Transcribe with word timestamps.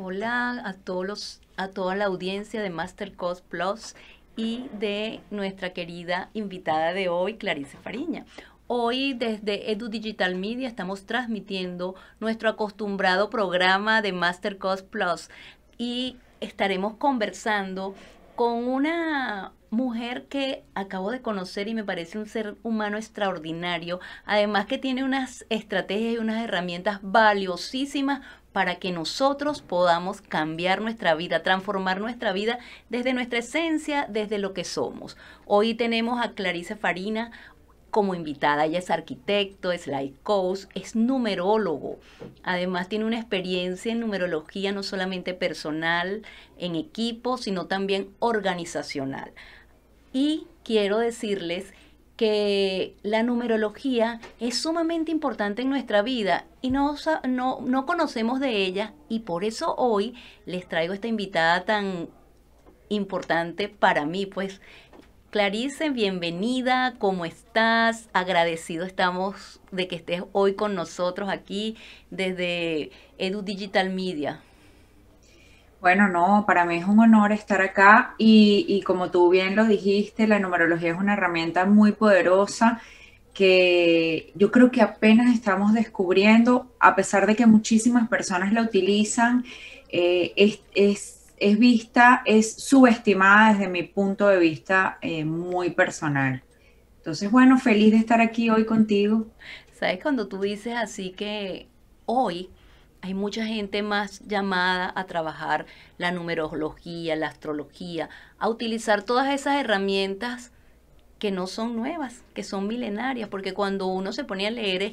Hola 0.00 0.62
a 0.64 0.74
todos 0.74 1.06
los, 1.06 1.40
a 1.56 1.68
toda 1.68 1.96
la 1.96 2.04
audiencia 2.04 2.62
de 2.62 2.70
Master 2.70 3.14
Cost 3.14 3.44
Plus 3.44 3.94
y 4.36 4.68
de 4.78 5.20
nuestra 5.30 5.72
querida 5.72 6.30
invitada 6.34 6.92
de 6.92 7.08
hoy, 7.08 7.34
Clarice 7.36 7.76
Fariña. 7.78 8.24
Hoy 8.68 9.14
desde 9.14 9.72
Edu 9.72 9.88
Digital 9.88 10.36
Media 10.36 10.68
estamos 10.68 11.04
transmitiendo 11.04 11.96
nuestro 12.20 12.48
acostumbrado 12.48 13.28
programa 13.28 14.00
de 14.00 14.12
Master 14.12 14.58
Cost 14.58 14.86
Plus 14.86 15.30
y 15.78 16.16
estaremos 16.40 16.94
conversando 16.94 17.94
con 18.36 18.68
una 18.68 19.52
mujer 19.70 20.26
que 20.28 20.64
acabo 20.74 21.10
de 21.10 21.20
conocer 21.20 21.68
y 21.68 21.74
me 21.74 21.84
parece 21.84 22.18
un 22.18 22.26
ser 22.26 22.56
humano 22.62 22.96
extraordinario, 22.96 24.00
además 24.24 24.66
que 24.66 24.78
tiene 24.78 25.04
unas 25.04 25.44
estrategias 25.50 26.14
y 26.14 26.18
unas 26.18 26.42
herramientas 26.42 27.00
valiosísimas 27.02 28.20
para 28.52 28.76
que 28.76 28.92
nosotros 28.92 29.60
podamos 29.62 30.20
cambiar 30.20 30.80
nuestra 30.80 31.14
vida, 31.14 31.42
transformar 31.42 32.00
nuestra 32.00 32.32
vida 32.32 32.58
desde 32.88 33.12
nuestra 33.12 33.40
esencia, 33.40 34.06
desde 34.08 34.38
lo 34.38 34.54
que 34.54 34.64
somos. 34.64 35.16
Hoy 35.44 35.74
tenemos 35.74 36.24
a 36.24 36.32
Clarice 36.32 36.74
Farina 36.74 37.30
como 37.90 38.14
invitada. 38.14 38.64
Ella 38.64 38.78
es 38.78 38.90
arquitecto, 38.90 39.72
es 39.72 39.86
life 39.86 40.16
coach, 40.22 40.64
es 40.74 40.96
numerólogo. 40.96 41.98
Además 42.42 42.88
tiene 42.88 43.04
una 43.04 43.18
experiencia 43.18 43.92
en 43.92 44.00
numerología 44.00 44.72
no 44.72 44.82
solamente 44.82 45.34
personal, 45.34 46.22
en 46.58 46.74
equipo, 46.74 47.38
sino 47.38 47.66
también 47.66 48.10
organizacional. 48.18 49.32
Y 50.12 50.46
quiero 50.64 50.98
decirles 50.98 51.72
que 52.16 52.96
la 53.02 53.22
numerología 53.22 54.20
es 54.40 54.58
sumamente 54.60 55.12
importante 55.12 55.62
en 55.62 55.70
nuestra 55.70 56.02
vida 56.02 56.46
y 56.60 56.70
no, 56.70 56.96
no, 57.28 57.60
no 57.60 57.86
conocemos 57.86 58.40
de 58.40 58.64
ella 58.64 58.92
y 59.08 59.20
por 59.20 59.44
eso 59.44 59.76
hoy 59.76 60.16
les 60.44 60.68
traigo 60.68 60.94
esta 60.94 61.06
invitada 61.06 61.64
tan 61.64 62.08
importante 62.88 63.68
para 63.68 64.04
mí, 64.04 64.26
pues 64.26 64.60
Clarice, 65.30 65.90
bienvenida, 65.90 66.94
¿cómo 66.98 67.26
estás? 67.26 68.08
Agradecido 68.14 68.86
estamos 68.86 69.60
de 69.70 69.86
que 69.86 69.96
estés 69.96 70.22
hoy 70.32 70.54
con 70.54 70.74
nosotros 70.74 71.28
aquí 71.28 71.76
desde 72.10 72.90
Edu 73.18 73.42
Digital 73.42 73.90
Media. 73.90 74.42
Bueno, 75.80 76.08
no, 76.08 76.44
para 76.44 76.64
mí 76.64 76.76
es 76.76 76.86
un 76.86 76.98
honor 76.98 77.30
estar 77.30 77.60
acá 77.60 78.14
y, 78.18 78.82
como 78.84 79.10
tú 79.10 79.30
bien 79.30 79.54
lo 79.54 79.64
dijiste, 79.64 80.26
la 80.26 80.40
numerología 80.40 80.90
es 80.90 80.98
una 80.98 81.12
herramienta 81.12 81.66
muy 81.66 81.92
poderosa 81.92 82.80
que 83.32 84.32
yo 84.34 84.50
creo 84.50 84.72
que 84.72 84.82
apenas 84.82 85.32
estamos 85.32 85.72
descubriendo, 85.72 86.74
a 86.80 86.96
pesar 86.96 87.28
de 87.28 87.36
que 87.36 87.46
muchísimas 87.46 88.08
personas 88.08 88.52
la 88.52 88.62
utilizan, 88.62 89.44
eh, 89.90 90.32
es, 90.34 91.58
vista, 91.58 92.22
es 92.24 92.54
subestimada 92.54 93.52
desde 93.52 93.68
mi 93.68 93.84
punto 93.84 94.26
de 94.26 94.38
vista 94.38 94.98
eh, 95.00 95.24
muy 95.24 95.70
personal. 95.70 96.42
Entonces, 96.96 97.30
bueno, 97.30 97.56
feliz 97.58 97.92
de 97.92 97.98
estar 97.98 98.20
aquí 98.20 98.50
hoy 98.50 98.66
contigo. 98.66 99.28
Sabes, 99.78 100.02
cuando 100.02 100.26
tú 100.26 100.40
dices 100.40 100.74
así 100.76 101.10
que 101.10 101.68
hoy 102.04 102.50
hay 103.00 103.14
mucha 103.14 103.46
gente 103.46 103.82
más 103.82 104.20
llamada 104.26 104.92
a 104.94 105.04
trabajar 105.04 105.66
la 105.98 106.10
numerología, 106.10 107.16
la 107.16 107.28
astrología, 107.28 108.08
a 108.38 108.48
utilizar 108.48 109.02
todas 109.02 109.32
esas 109.32 109.56
herramientas 109.56 110.52
que 111.18 111.30
no 111.32 111.48
son 111.48 111.74
nuevas, 111.74 112.22
que 112.32 112.44
son 112.44 112.68
milenarias, 112.68 113.28
porque 113.28 113.52
cuando 113.52 113.86
uno 113.86 114.12
se 114.12 114.24
pone 114.24 114.46
a 114.46 114.50
leer, 114.50 114.92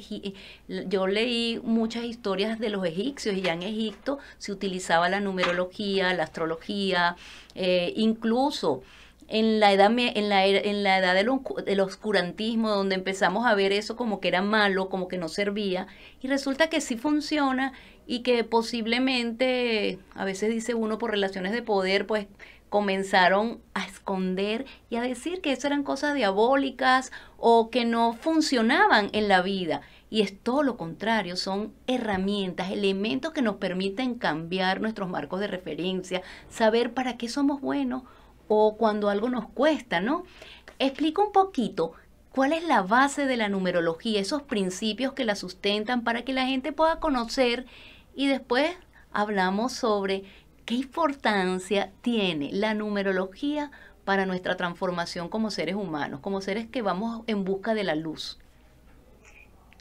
yo 0.66 1.06
leí 1.06 1.60
muchas 1.62 2.04
historias 2.04 2.58
de 2.58 2.68
los 2.68 2.84
egipcios 2.84 3.36
y 3.36 3.42
ya 3.42 3.52
en 3.52 3.62
Egipto 3.62 4.18
se 4.38 4.50
utilizaba 4.50 5.08
la 5.08 5.20
numerología, 5.20 6.12
la 6.14 6.24
astrología, 6.24 7.16
eh, 7.54 7.92
incluso 7.96 8.82
en 9.28 9.60
la 9.60 9.72
edad, 9.72 9.90
en 9.96 10.28
la, 10.28 10.46
en 10.46 10.82
la 10.82 10.98
edad 10.98 11.14
del, 11.14 11.30
del, 11.64 11.80
oscurantismo, 11.80 12.70
donde 12.70 12.94
empezamos 12.96 13.46
a 13.46 13.54
ver 13.54 13.72
eso 13.72 13.96
como 13.96 14.20
que 14.20 14.28
era 14.28 14.42
malo, 14.42 14.88
como 14.88 15.08
que 15.08 15.18
no 15.18 15.28
servía, 15.28 15.86
y 16.20 16.28
resulta 16.28 16.68
que 16.68 16.80
sí 16.80 16.96
funciona 16.96 17.72
y 18.06 18.20
que 18.20 18.44
posiblemente, 18.44 19.98
a 20.14 20.24
veces 20.24 20.50
dice 20.50 20.74
uno 20.74 20.98
por 20.98 21.10
relaciones 21.10 21.52
de 21.52 21.62
poder, 21.62 22.06
pues 22.06 22.26
comenzaron 22.68 23.60
a 23.74 23.84
esconder 23.84 24.66
y 24.90 24.96
a 24.96 25.02
decir 25.02 25.40
que 25.40 25.52
eso 25.52 25.66
eran 25.66 25.82
cosas 25.82 26.14
diabólicas 26.14 27.12
o 27.38 27.70
que 27.70 27.84
no 27.84 28.12
funcionaban 28.12 29.10
en 29.12 29.28
la 29.28 29.42
vida. 29.42 29.82
Y 30.08 30.22
es 30.22 30.38
todo 30.38 30.62
lo 30.62 30.76
contrario, 30.76 31.36
son 31.36 31.72
herramientas, 31.86 32.70
elementos 32.70 33.32
que 33.32 33.42
nos 33.42 33.56
permiten 33.56 34.14
cambiar 34.14 34.80
nuestros 34.80 35.08
marcos 35.08 35.40
de 35.40 35.48
referencia, 35.48 36.22
saber 36.48 36.94
para 36.94 37.16
qué 37.16 37.28
somos 37.28 37.60
buenos 37.60 38.02
o 38.48 38.76
cuando 38.76 39.10
algo 39.10 39.28
nos 39.28 39.48
cuesta, 39.48 40.00
¿no? 40.00 40.24
Explica 40.78 41.22
un 41.22 41.32
poquito 41.32 41.92
cuál 42.30 42.52
es 42.52 42.62
la 42.62 42.82
base 42.82 43.26
de 43.26 43.36
la 43.36 43.48
numerología, 43.48 44.20
esos 44.20 44.42
principios 44.42 45.12
que 45.14 45.24
la 45.24 45.34
sustentan 45.34 46.04
para 46.04 46.22
que 46.22 46.32
la 46.32 46.46
gente 46.46 46.72
pueda 46.72 47.00
conocer 47.00 47.66
y 48.16 48.26
después 48.26 48.74
hablamos 49.12 49.72
sobre 49.72 50.24
qué 50.64 50.74
importancia 50.74 51.92
tiene 52.00 52.50
la 52.52 52.74
numerología 52.74 53.70
para 54.04 54.26
nuestra 54.26 54.56
transformación 54.56 55.28
como 55.28 55.50
seres 55.50 55.76
humanos, 55.76 56.20
como 56.20 56.40
seres 56.40 56.66
que 56.66 56.82
vamos 56.82 57.22
en 57.26 57.44
busca 57.44 57.74
de 57.74 57.84
la 57.84 57.94
luz. 57.94 58.38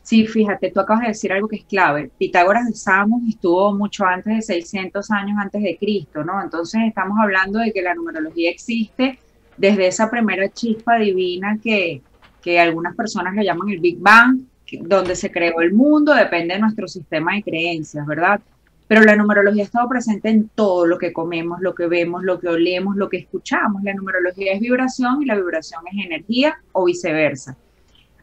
Sí, 0.03 0.28
fíjate, 0.28 0.69
tú 0.69 0.79
acabas 0.79 1.01
de 1.01 1.07
decir 1.07 1.31
algo 1.31 1.47
que 1.47 1.56
es 1.56 1.66
clave. 1.66 2.12
Pitágoras 2.19 2.68
de 2.68 2.75
Samos 2.75 3.24
estuvo 3.28 3.74
mucho 3.74 4.06
antes 4.06 4.35
de 4.35 4.41
600 4.41 5.09
años 5.09 5.38
antes 5.40 5.63
de 5.63 5.78
Cristo, 5.78 6.24
¿no? 6.24 6.44
Entonces 6.44 6.81
estamos 6.85 7.18
hablando 7.19 7.57
de 7.57 7.72
que 7.72 7.81
la 7.81 7.95
numerología 7.95 8.51
existe 8.51 9.18
desde 9.57 9.88
esa 9.88 10.12
primera 10.12 10.47
chispa 10.50 10.97
divina 10.97 11.57
que, 11.63 12.03
que 12.41 12.59
algunas 12.59 12.95
personas 12.95 13.34
le 13.34 13.45
llaman 13.45 13.69
el 13.69 13.79
Big 13.79 13.97
Bang, 14.00 14.41
donde 14.84 15.16
se 15.16 15.31
creó 15.31 15.62
el 15.62 15.74
mundo, 15.74 16.13
depende 16.13 16.56
de 16.56 16.59
nuestro 16.59 16.88
sistema 16.88 17.36
de 17.36 17.44
creencias, 17.44 18.06
¿verdad? 18.06 18.40
Pero 18.88 19.02
la 19.02 19.16
numerología 19.16 19.63
ha 19.63 19.66
estado 19.66 19.90
presente 19.90 20.30
en 20.30 20.50
todo 20.50 20.86
lo 20.86 20.97
que 21.00 21.12
comemos, 21.12 21.59
lo 21.62 21.74
que 21.74 21.88
vemos, 21.88 22.24
lo 22.24 22.40
que 22.40 22.47
olemos, 22.47 22.96
lo 22.96 23.09
que 23.09 23.18
escuchamos. 23.18 23.84
La 23.84 23.94
numerología 23.94 24.53
es 24.53 24.59
vibración 24.59 25.24
y 25.24 25.25
la 25.25 25.36
vibración 25.36 25.81
es 25.91 26.06
energía 26.06 26.59
o 26.72 26.86
viceversa. 26.86 27.58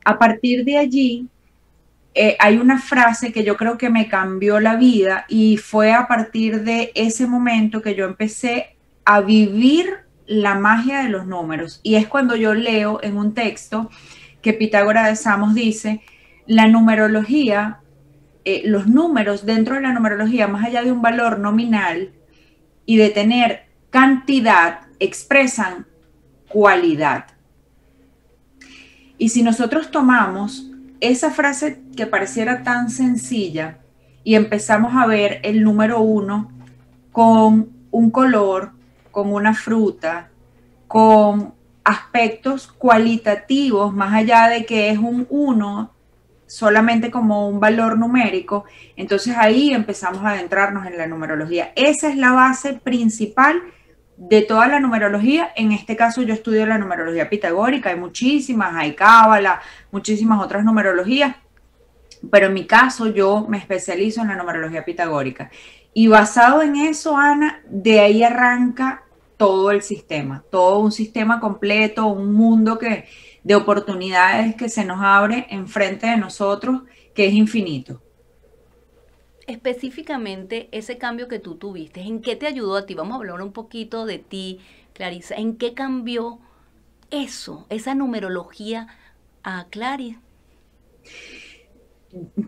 A 0.04 0.18
partir 0.18 0.64
de 0.64 0.78
allí, 0.78 1.28
eh, 2.14 2.36
hay 2.38 2.58
una 2.58 2.78
frase 2.78 3.32
que 3.32 3.42
yo 3.42 3.56
creo 3.56 3.78
que 3.78 3.90
me 3.90 4.08
cambió 4.08 4.60
la 4.60 4.76
vida 4.76 5.24
y 5.28 5.56
fue 5.56 5.92
a 5.92 6.06
partir 6.06 6.62
de 6.62 6.92
ese 6.94 7.26
momento 7.26 7.82
que 7.82 7.94
yo 7.94 8.04
empecé 8.04 8.76
a 9.04 9.20
vivir 9.20 9.86
la 10.26 10.54
magia 10.54 11.02
de 11.02 11.08
los 11.08 11.26
números. 11.26 11.80
Y 11.82 11.96
es 11.96 12.06
cuando 12.06 12.36
yo 12.36 12.54
leo 12.54 13.00
en 13.02 13.16
un 13.16 13.34
texto 13.34 13.90
que 14.42 14.52
Pitágoras 14.52 15.08
de 15.08 15.16
Samos 15.16 15.54
dice, 15.54 16.02
la 16.46 16.68
numerología, 16.68 17.80
eh, 18.44 18.62
los 18.64 18.86
números 18.86 19.46
dentro 19.46 19.76
de 19.76 19.82
la 19.82 19.92
numerología, 19.92 20.48
más 20.48 20.64
allá 20.64 20.82
de 20.82 20.92
un 20.92 21.02
valor 21.02 21.38
nominal 21.38 22.12
y 22.86 22.96
de 22.96 23.10
tener 23.10 23.66
cantidad, 23.90 24.80
expresan 24.98 25.86
cualidad. 26.48 27.26
Y 29.18 29.28
si 29.28 29.42
nosotros 29.42 29.90
tomamos 29.90 30.68
esa 31.00 31.30
frase 31.30 31.80
que 31.96 32.06
pareciera 32.06 32.62
tan 32.62 32.90
sencilla 32.90 33.78
y 34.24 34.34
empezamos 34.34 34.94
a 34.94 35.06
ver 35.06 35.40
el 35.44 35.62
número 35.62 36.00
uno 36.00 36.50
con 37.12 37.70
un 37.90 38.10
color, 38.10 38.72
con 39.10 39.32
una 39.32 39.54
fruta, 39.54 40.30
con 40.88 41.54
aspectos 41.84 42.66
cualitativos, 42.66 43.92
más 43.92 44.12
allá 44.14 44.48
de 44.48 44.64
que 44.64 44.90
es 44.90 44.98
un 44.98 45.26
uno 45.30 45.91
solamente 46.52 47.10
como 47.10 47.48
un 47.48 47.60
valor 47.60 47.98
numérico, 47.98 48.66
entonces 48.94 49.34
ahí 49.38 49.72
empezamos 49.72 50.22
a 50.22 50.32
adentrarnos 50.32 50.86
en 50.86 50.98
la 50.98 51.06
numerología. 51.06 51.72
Esa 51.76 52.10
es 52.10 52.16
la 52.18 52.32
base 52.32 52.74
principal 52.74 53.62
de 54.18 54.42
toda 54.42 54.68
la 54.68 54.78
numerología. 54.78 55.50
En 55.56 55.72
este 55.72 55.96
caso 55.96 56.20
yo 56.20 56.34
estudio 56.34 56.66
la 56.66 56.76
numerología 56.76 57.30
pitagórica, 57.30 57.88
hay 57.88 57.96
muchísimas, 57.96 58.74
hay 58.74 58.94
cábala, 58.94 59.62
muchísimas 59.90 60.44
otras 60.44 60.62
numerologías, 60.62 61.36
pero 62.30 62.48
en 62.48 62.52
mi 62.52 62.66
caso 62.66 63.06
yo 63.06 63.46
me 63.48 63.56
especializo 63.56 64.20
en 64.20 64.28
la 64.28 64.36
numerología 64.36 64.84
pitagórica. 64.84 65.50
Y 65.94 66.08
basado 66.08 66.60
en 66.60 66.76
eso, 66.76 67.16
Ana, 67.16 67.62
de 67.66 68.00
ahí 68.00 68.22
arranca 68.22 69.04
todo 69.38 69.70
el 69.70 69.80
sistema, 69.80 70.44
todo 70.50 70.80
un 70.80 70.92
sistema 70.92 71.40
completo, 71.40 72.08
un 72.08 72.34
mundo 72.34 72.78
que, 72.78 73.06
de 73.44 73.54
oportunidades 73.54 74.54
que 74.56 74.68
se 74.68 74.84
nos 74.84 75.00
abre 75.00 75.46
enfrente 75.50 76.06
de 76.06 76.16
nosotros, 76.16 76.82
que 77.14 77.26
es 77.26 77.34
infinito. 77.34 78.00
Específicamente, 79.46 80.68
ese 80.72 80.98
cambio 80.98 81.28
que 81.28 81.38
tú 81.38 81.56
tuviste, 81.56 82.00
¿en 82.00 82.22
qué 82.22 82.36
te 82.36 82.46
ayudó 82.46 82.76
a 82.76 82.86
ti? 82.86 82.94
Vamos 82.94 83.14
a 83.14 83.16
hablar 83.16 83.42
un 83.42 83.52
poquito 83.52 84.06
de 84.06 84.18
ti, 84.18 84.60
Clarisa. 84.94 85.34
¿En 85.34 85.56
qué 85.56 85.74
cambió 85.74 86.38
eso, 87.12 87.66
esa 87.68 87.94
numerología 87.94 88.88
a 89.44 89.66
Clary. 89.70 90.18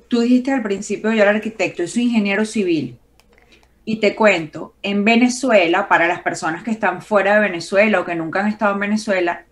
Tú 0.08 0.20
dijiste 0.20 0.50
al 0.50 0.62
principio, 0.62 1.12
yo 1.12 1.23
era 1.23 1.31
arquitecto, 1.31 1.82
yo 1.82 1.88
soy 1.88 2.05
ingeniero 2.05 2.44
civil. 2.44 2.99
Y 3.85 4.00
te 4.00 4.14
cuento, 4.14 4.75
en 4.82 5.05
Venezuela, 5.05 5.88
para 5.88 6.08
las 6.08 6.23
personas 6.23 6.64
que 6.64 6.70
están 6.70 7.02
fuera 7.02 7.35
de 7.35 7.40
Venezuela 7.40 8.00
o 8.00 8.05
que 8.05 8.14
nunca 8.14 8.40
han 8.40 8.49
estado 8.49 8.75
en 8.75 8.81
Venezuela, 8.81 9.44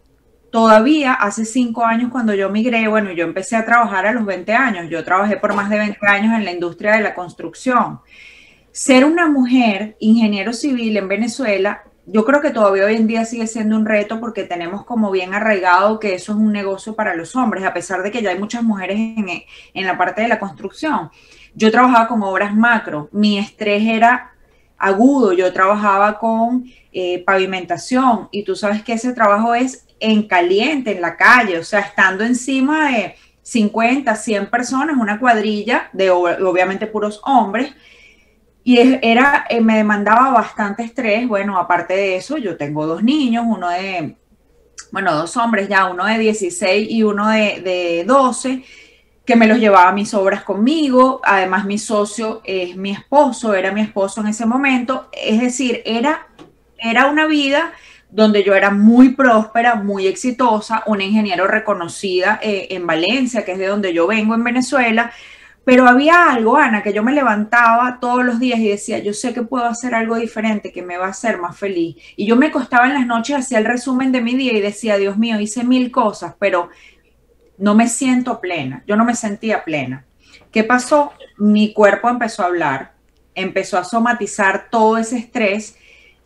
todavía 0.53 1.15
hace 1.15 1.47
cinco 1.47 1.85
años 1.85 2.11
cuando 2.13 2.35
yo 2.35 2.51
migré, 2.51 2.87
bueno, 2.87 3.11
yo 3.11 3.25
empecé 3.25 3.57
a 3.57 3.65
trabajar 3.65 4.07
a 4.07 4.13
los 4.13 4.25
20 4.27 4.53
años, 4.53 4.91
yo 4.91 5.03
trabajé 5.03 5.39
por 5.39 5.55
más 5.55 5.71
de 5.71 5.79
20 5.79 6.07
años 6.07 6.35
en 6.35 6.45
la 6.45 6.53
industria 6.53 6.93
de 6.93 7.01
la 7.01 7.15
construcción. 7.15 8.01
Ser 8.71 9.07
una 9.07 9.29
mujer 9.29 9.97
ingeniero 9.99 10.53
civil 10.53 10.95
en 10.99 11.09
Venezuela, 11.09 11.85
yo 12.05 12.27
creo 12.27 12.43
que 12.43 12.51
todavía 12.51 12.85
hoy 12.85 12.97
en 12.97 13.07
día 13.07 13.25
sigue 13.25 13.47
siendo 13.47 13.77
un 13.77 13.87
reto 13.87 14.21
porque 14.21 14.45
tenemos 14.45 14.85
como 14.85 15.11
bien 15.11 15.33
arraigado 15.33 15.99
que 15.99 16.15
eso 16.15 16.33
es 16.33 16.39
un 16.39 16.53
negocio 16.53 16.95
para 16.95 17.15
los 17.15 17.35
hombres, 17.35 17.65
a 17.65 17.73
pesar 17.73 18.03
de 18.03 18.11
que 18.11 18.21
ya 18.21 18.31
hay 18.31 18.39
muchas 18.39 18.63
mujeres 18.63 18.99
en, 18.99 19.27
en 19.73 19.87
la 19.87 19.97
parte 19.97 20.21
de 20.21 20.29
la 20.29 20.39
construcción. 20.39 21.11
Yo 21.55 21.71
trabajaba 21.71 22.09
con 22.09 22.23
obras 22.23 22.55
macro, 22.55 23.09
mi 23.11 23.39
estrés 23.39 23.83
era 23.87 24.33
agudo, 24.77 25.33
yo 25.33 25.51
trabajaba 25.53 26.19
con 26.19 26.67
eh, 26.93 27.23
pavimentación 27.25 28.29
y 28.33 28.43
tú 28.43 28.55
sabes 28.55 28.83
que 28.83 28.95
ese 28.95 29.15
trabajo 29.15 29.55
es 29.55 29.87
en 30.03 30.25
caliente, 30.25 30.91
en 30.93 31.01
la 31.01 31.17
calle, 31.17 31.59
o 31.59 31.65
sea, 31.65 31.81
estando 31.81 32.25
encima 32.25 32.91
de 32.91 33.15
50, 33.43 34.15
100 34.15 34.51
personas, 34.51 34.97
una 34.99 35.19
cuadrilla 35.19 35.89
de 35.93 36.11
obviamente 36.11 36.87
puros 36.87 37.21
hombres. 37.25 37.73
Y 38.65 38.79
era, 38.79 39.47
eh, 39.49 39.61
me 39.61 39.77
demandaba 39.77 40.31
bastante 40.31 40.83
estrés. 40.83 41.27
Bueno, 41.27 41.59
aparte 41.59 41.95
de 41.95 42.17
eso, 42.17 42.37
yo 42.37 42.57
tengo 42.57 42.87
dos 42.87 43.03
niños, 43.03 43.45
uno 43.47 43.71
de, 43.71 44.17
bueno, 44.91 45.15
dos 45.15 45.37
hombres 45.37 45.69
ya, 45.69 45.87
uno 45.87 46.05
de 46.05 46.19
16 46.19 46.91
y 46.91 47.03
uno 47.03 47.29
de, 47.29 47.61
de 47.61 48.05
12 48.05 48.65
que 49.25 49.37
me 49.37 49.47
los 49.47 49.59
llevaba 49.59 49.91
a 49.91 49.93
mis 49.93 50.15
obras 50.15 50.43
conmigo. 50.43 51.21
Además, 51.25 51.65
mi 51.65 51.79
socio 51.79 52.41
es 52.45 52.77
mi 52.77 52.91
esposo, 52.91 53.55
era 53.55 53.71
mi 53.71 53.81
esposo 53.81 54.21
en 54.21 54.29
ese 54.29 54.47
momento. 54.47 55.09
Es 55.13 55.41
decir, 55.41 55.83
era, 55.85 56.29
era 56.79 57.07
una 57.07 57.27
vida 57.27 57.73
donde 58.13 58.45
yo 58.45 58.55
era 58.55 58.71
muy 58.71 59.11
próspera, 59.11 59.75
muy 59.75 60.07
exitosa, 60.07 60.83
una 60.87 61.03
ingeniero 61.03 61.47
reconocida 61.47 62.39
eh, 62.43 62.69
en 62.71 62.87
Valencia, 62.87 63.45
que 63.45 63.53
es 63.53 63.59
de 63.59 63.67
donde 63.67 63.95
yo 63.95 64.07
vengo 64.07 64.35
en 64.35 64.45
Venezuela. 64.45 65.11
Pero 65.65 65.89
había 65.89 66.31
algo, 66.31 66.57
Ana, 66.57 66.83
que 66.83 66.93
yo 66.93 67.03
me 67.03 67.13
levantaba 67.13 67.99
todos 68.01 68.25
los 68.25 68.39
días 68.39 68.59
y 68.59 68.69
decía, 68.69 68.99
yo 68.99 69.15
sé 69.15 69.33
que 69.33 69.43
puedo 69.43 69.65
hacer 69.65 69.95
algo 69.95 70.17
diferente 70.17 70.73
que 70.73 70.83
me 70.83 70.99
va 70.99 71.07
a 71.07 71.11
hacer 71.11 71.39
más 71.39 71.57
feliz. 71.57 71.97
Y 72.17 72.27
yo 72.27 72.37
me 72.37 72.49
acostaba 72.49 72.87
en 72.87 72.95
las 72.95 73.07
noches, 73.07 73.37
hacía 73.37 73.59
el 73.59 73.65
resumen 73.65 74.13
de 74.13 74.21
mi 74.21 74.35
día 74.35 74.53
y 74.53 74.61
decía, 74.61 74.99
Dios 74.99 75.17
mío, 75.17 75.41
hice 75.41 75.65
mil 75.65 75.91
cosas, 75.91 76.35
pero 76.39 76.69
no 77.57 77.75
me 77.75 77.89
siento 77.89 78.41
plena, 78.41 78.83
yo 78.87 78.97
no 78.97 79.05
me 79.05 79.15
sentía 79.15 79.65
plena. 79.65 80.05
¿Qué 80.51 80.65
pasó? 80.65 81.13
Mi 81.39 81.73
cuerpo 81.73 82.11
empezó 82.11 82.43
a 82.43 82.47
hablar, 82.47 82.93
empezó 83.35 83.79
a 83.79 83.85
somatizar 83.85 84.69
todo 84.69 84.99
ese 84.99 85.17
estrés 85.17 85.77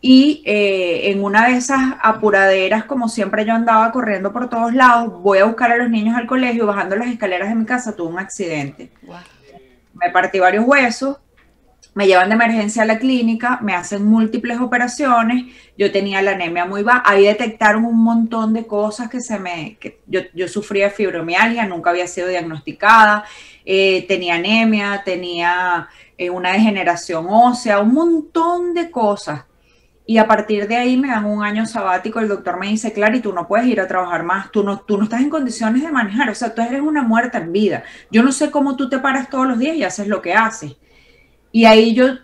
y 0.09 0.41
eh, 0.45 1.11
en 1.11 1.21
una 1.21 1.49
de 1.49 1.57
esas 1.57 1.81
apuraderas, 2.01 2.85
como 2.85 3.09
siempre 3.09 3.43
yo 3.43 3.51
andaba 3.51 3.91
corriendo 3.91 4.31
por 4.31 4.49
todos 4.49 4.73
lados, 4.73 5.21
voy 5.21 5.39
a 5.39 5.43
buscar 5.43 5.69
a 5.69 5.75
los 5.75 5.89
niños 5.89 6.15
al 6.15 6.25
colegio, 6.25 6.65
bajando 6.65 6.95
las 6.95 7.09
escaleras 7.09 7.49
de 7.49 7.55
mi 7.55 7.65
casa, 7.65 7.93
tuve 7.93 8.13
un 8.13 8.19
accidente. 8.19 8.89
Me 9.93 10.09
partí 10.09 10.39
varios 10.39 10.65
huesos, 10.65 11.17
me 11.93 12.07
llevan 12.07 12.29
de 12.29 12.35
emergencia 12.35 12.83
a 12.83 12.85
la 12.85 12.99
clínica, 12.99 13.59
me 13.61 13.75
hacen 13.75 14.05
múltiples 14.05 14.61
operaciones, 14.61 15.53
yo 15.77 15.91
tenía 15.91 16.21
la 16.21 16.31
anemia 16.31 16.63
muy 16.63 16.83
baja, 16.83 17.03
ahí 17.05 17.25
detectaron 17.25 17.83
un 17.83 18.01
montón 18.01 18.53
de 18.53 18.65
cosas 18.65 19.09
que 19.09 19.19
se 19.19 19.37
me, 19.37 19.75
que 19.77 19.99
yo, 20.07 20.21
yo 20.33 20.47
sufría 20.47 20.89
fibromialgia, 20.89 21.65
nunca 21.65 21.89
había 21.89 22.07
sido 22.07 22.29
diagnosticada, 22.29 23.25
eh, 23.65 24.05
tenía 24.07 24.35
anemia, 24.35 25.01
tenía 25.03 25.89
eh, 26.17 26.29
una 26.29 26.53
degeneración 26.53 27.27
ósea, 27.29 27.79
un 27.81 27.93
montón 27.93 28.73
de 28.73 28.89
cosas. 28.89 29.41
Y 30.07 30.17
a 30.17 30.27
partir 30.27 30.67
de 30.67 30.77
ahí 30.77 30.97
me 30.97 31.09
dan 31.09 31.25
un 31.25 31.43
año 31.43 31.65
sabático, 31.65 32.19
el 32.19 32.29
doctor 32.29 32.59
me 32.59 32.67
dice, 32.67 32.93
Clary, 32.93 33.19
tú 33.19 33.33
no 33.33 33.47
puedes 33.47 33.67
ir 33.67 33.81
a 33.81 33.87
trabajar 33.87 34.23
más, 34.23 34.51
tú 34.51 34.63
no, 34.63 34.79
tú 34.79 34.97
no 34.97 35.03
estás 35.03 35.21
en 35.21 35.29
condiciones 35.29 35.83
de 35.83 35.91
manejar, 35.91 36.29
o 36.29 36.35
sea, 36.35 36.55
tú 36.55 36.61
eres 36.61 36.81
una 36.81 37.03
muerta 37.03 37.37
en 37.37 37.51
vida. 37.51 37.83
Yo 38.09 38.23
no 38.23 38.31
sé 38.31 38.49
cómo 38.49 38.75
tú 38.77 38.89
te 38.89 38.99
paras 38.99 39.29
todos 39.29 39.45
los 39.47 39.59
días 39.59 39.75
y 39.75 39.83
haces 39.83 40.07
lo 40.07 40.21
que 40.21 40.33
haces 40.33 40.77
y 41.51 41.65
ahí 41.65 41.93
yo 41.93 42.19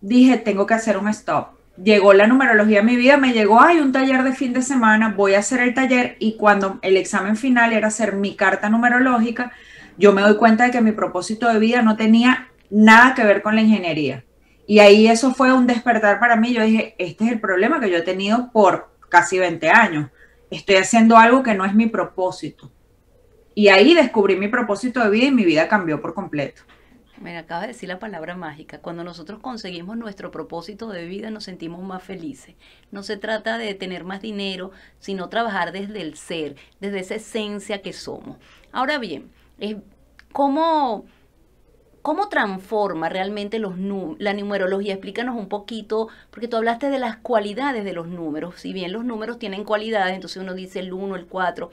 dije, 0.00 0.36
tengo 0.36 0.66
que 0.66 0.74
hacer 0.74 0.98
un 0.98 1.08
stop. 1.08 1.54
Llegó 1.82 2.12
la 2.12 2.26
numerología 2.26 2.80
a 2.80 2.82
mi 2.82 2.96
vida, 2.96 3.16
me 3.16 3.32
llegó, 3.32 3.60
hay 3.60 3.78
un 3.78 3.92
taller 3.92 4.22
de 4.22 4.32
fin 4.32 4.52
de 4.52 4.62
semana, 4.62 5.14
voy 5.16 5.34
a 5.34 5.38
hacer 5.38 5.60
el 5.60 5.74
taller 5.74 6.16
y 6.20 6.36
cuando 6.36 6.78
el 6.82 6.96
examen 6.96 7.36
final 7.36 7.72
era 7.72 7.88
hacer 7.88 8.14
mi 8.14 8.36
carta 8.36 8.68
numerológica, 8.68 9.52
yo 9.96 10.12
me 10.12 10.22
doy 10.22 10.36
cuenta 10.36 10.64
de 10.64 10.70
que 10.70 10.80
mi 10.80 10.92
propósito 10.92 11.48
de 11.48 11.58
vida 11.58 11.82
no 11.82 11.96
tenía 11.96 12.48
nada 12.70 13.14
que 13.14 13.24
ver 13.24 13.42
con 13.42 13.54
la 13.54 13.62
ingeniería. 13.62 14.24
Y 14.66 14.78
ahí 14.78 15.06
eso 15.06 15.34
fue 15.34 15.52
un 15.52 15.66
despertar 15.66 16.18
para 16.18 16.36
mí. 16.36 16.52
Yo 16.52 16.62
dije, 16.62 16.94
este 16.98 17.24
es 17.24 17.32
el 17.32 17.40
problema 17.40 17.80
que 17.80 17.90
yo 17.90 17.98
he 17.98 18.02
tenido 18.02 18.50
por 18.52 18.90
casi 19.08 19.38
20 19.38 19.68
años. 19.70 20.10
Estoy 20.50 20.76
haciendo 20.76 21.16
algo 21.16 21.42
que 21.42 21.54
no 21.54 21.64
es 21.64 21.74
mi 21.74 21.86
propósito. 21.86 22.70
Y 23.54 23.68
ahí 23.68 23.94
descubrí 23.94 24.36
mi 24.36 24.48
propósito 24.48 25.00
de 25.00 25.10
vida 25.10 25.26
y 25.26 25.32
mi 25.32 25.44
vida 25.44 25.68
cambió 25.68 26.00
por 26.00 26.14
completo. 26.14 26.62
Me 27.20 27.38
acaba 27.38 27.62
de 27.62 27.68
decir 27.68 27.88
la 27.88 28.00
palabra 28.00 28.34
mágica. 28.36 28.80
Cuando 28.80 29.04
nosotros 29.04 29.38
conseguimos 29.40 29.96
nuestro 29.96 30.30
propósito 30.30 30.88
de 30.88 31.06
vida 31.06 31.30
nos 31.30 31.44
sentimos 31.44 31.82
más 31.82 32.02
felices. 32.02 32.56
No 32.90 33.02
se 33.02 33.16
trata 33.16 33.56
de 33.56 33.74
tener 33.74 34.02
más 34.04 34.20
dinero, 34.20 34.72
sino 34.98 35.28
trabajar 35.28 35.70
desde 35.70 36.00
el 36.00 36.16
ser, 36.16 36.56
desde 36.80 36.98
esa 37.00 37.14
esencia 37.14 37.82
que 37.82 37.92
somos. 37.92 38.38
Ahora 38.72 38.98
bien, 38.98 39.30
¿cómo, 40.32 41.06
cómo 42.04 42.28
transforma 42.28 43.08
realmente 43.08 43.58
los 43.58 43.78
la 44.18 44.34
numerología? 44.34 44.92
Explícanos 44.92 45.36
un 45.36 45.48
poquito, 45.48 46.08
porque 46.30 46.48
tú 46.48 46.58
hablaste 46.58 46.90
de 46.90 46.98
las 46.98 47.16
cualidades 47.16 47.82
de 47.82 47.94
los 47.94 48.08
números. 48.08 48.56
Si 48.60 48.74
bien 48.74 48.92
los 48.92 49.06
números 49.06 49.38
tienen 49.38 49.64
cualidades, 49.64 50.14
entonces 50.14 50.42
uno 50.42 50.52
dice 50.52 50.80
el 50.80 50.92
1, 50.92 51.16
el 51.16 51.24
4, 51.24 51.70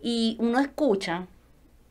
y 0.00 0.36
uno 0.38 0.60
escucha, 0.60 1.26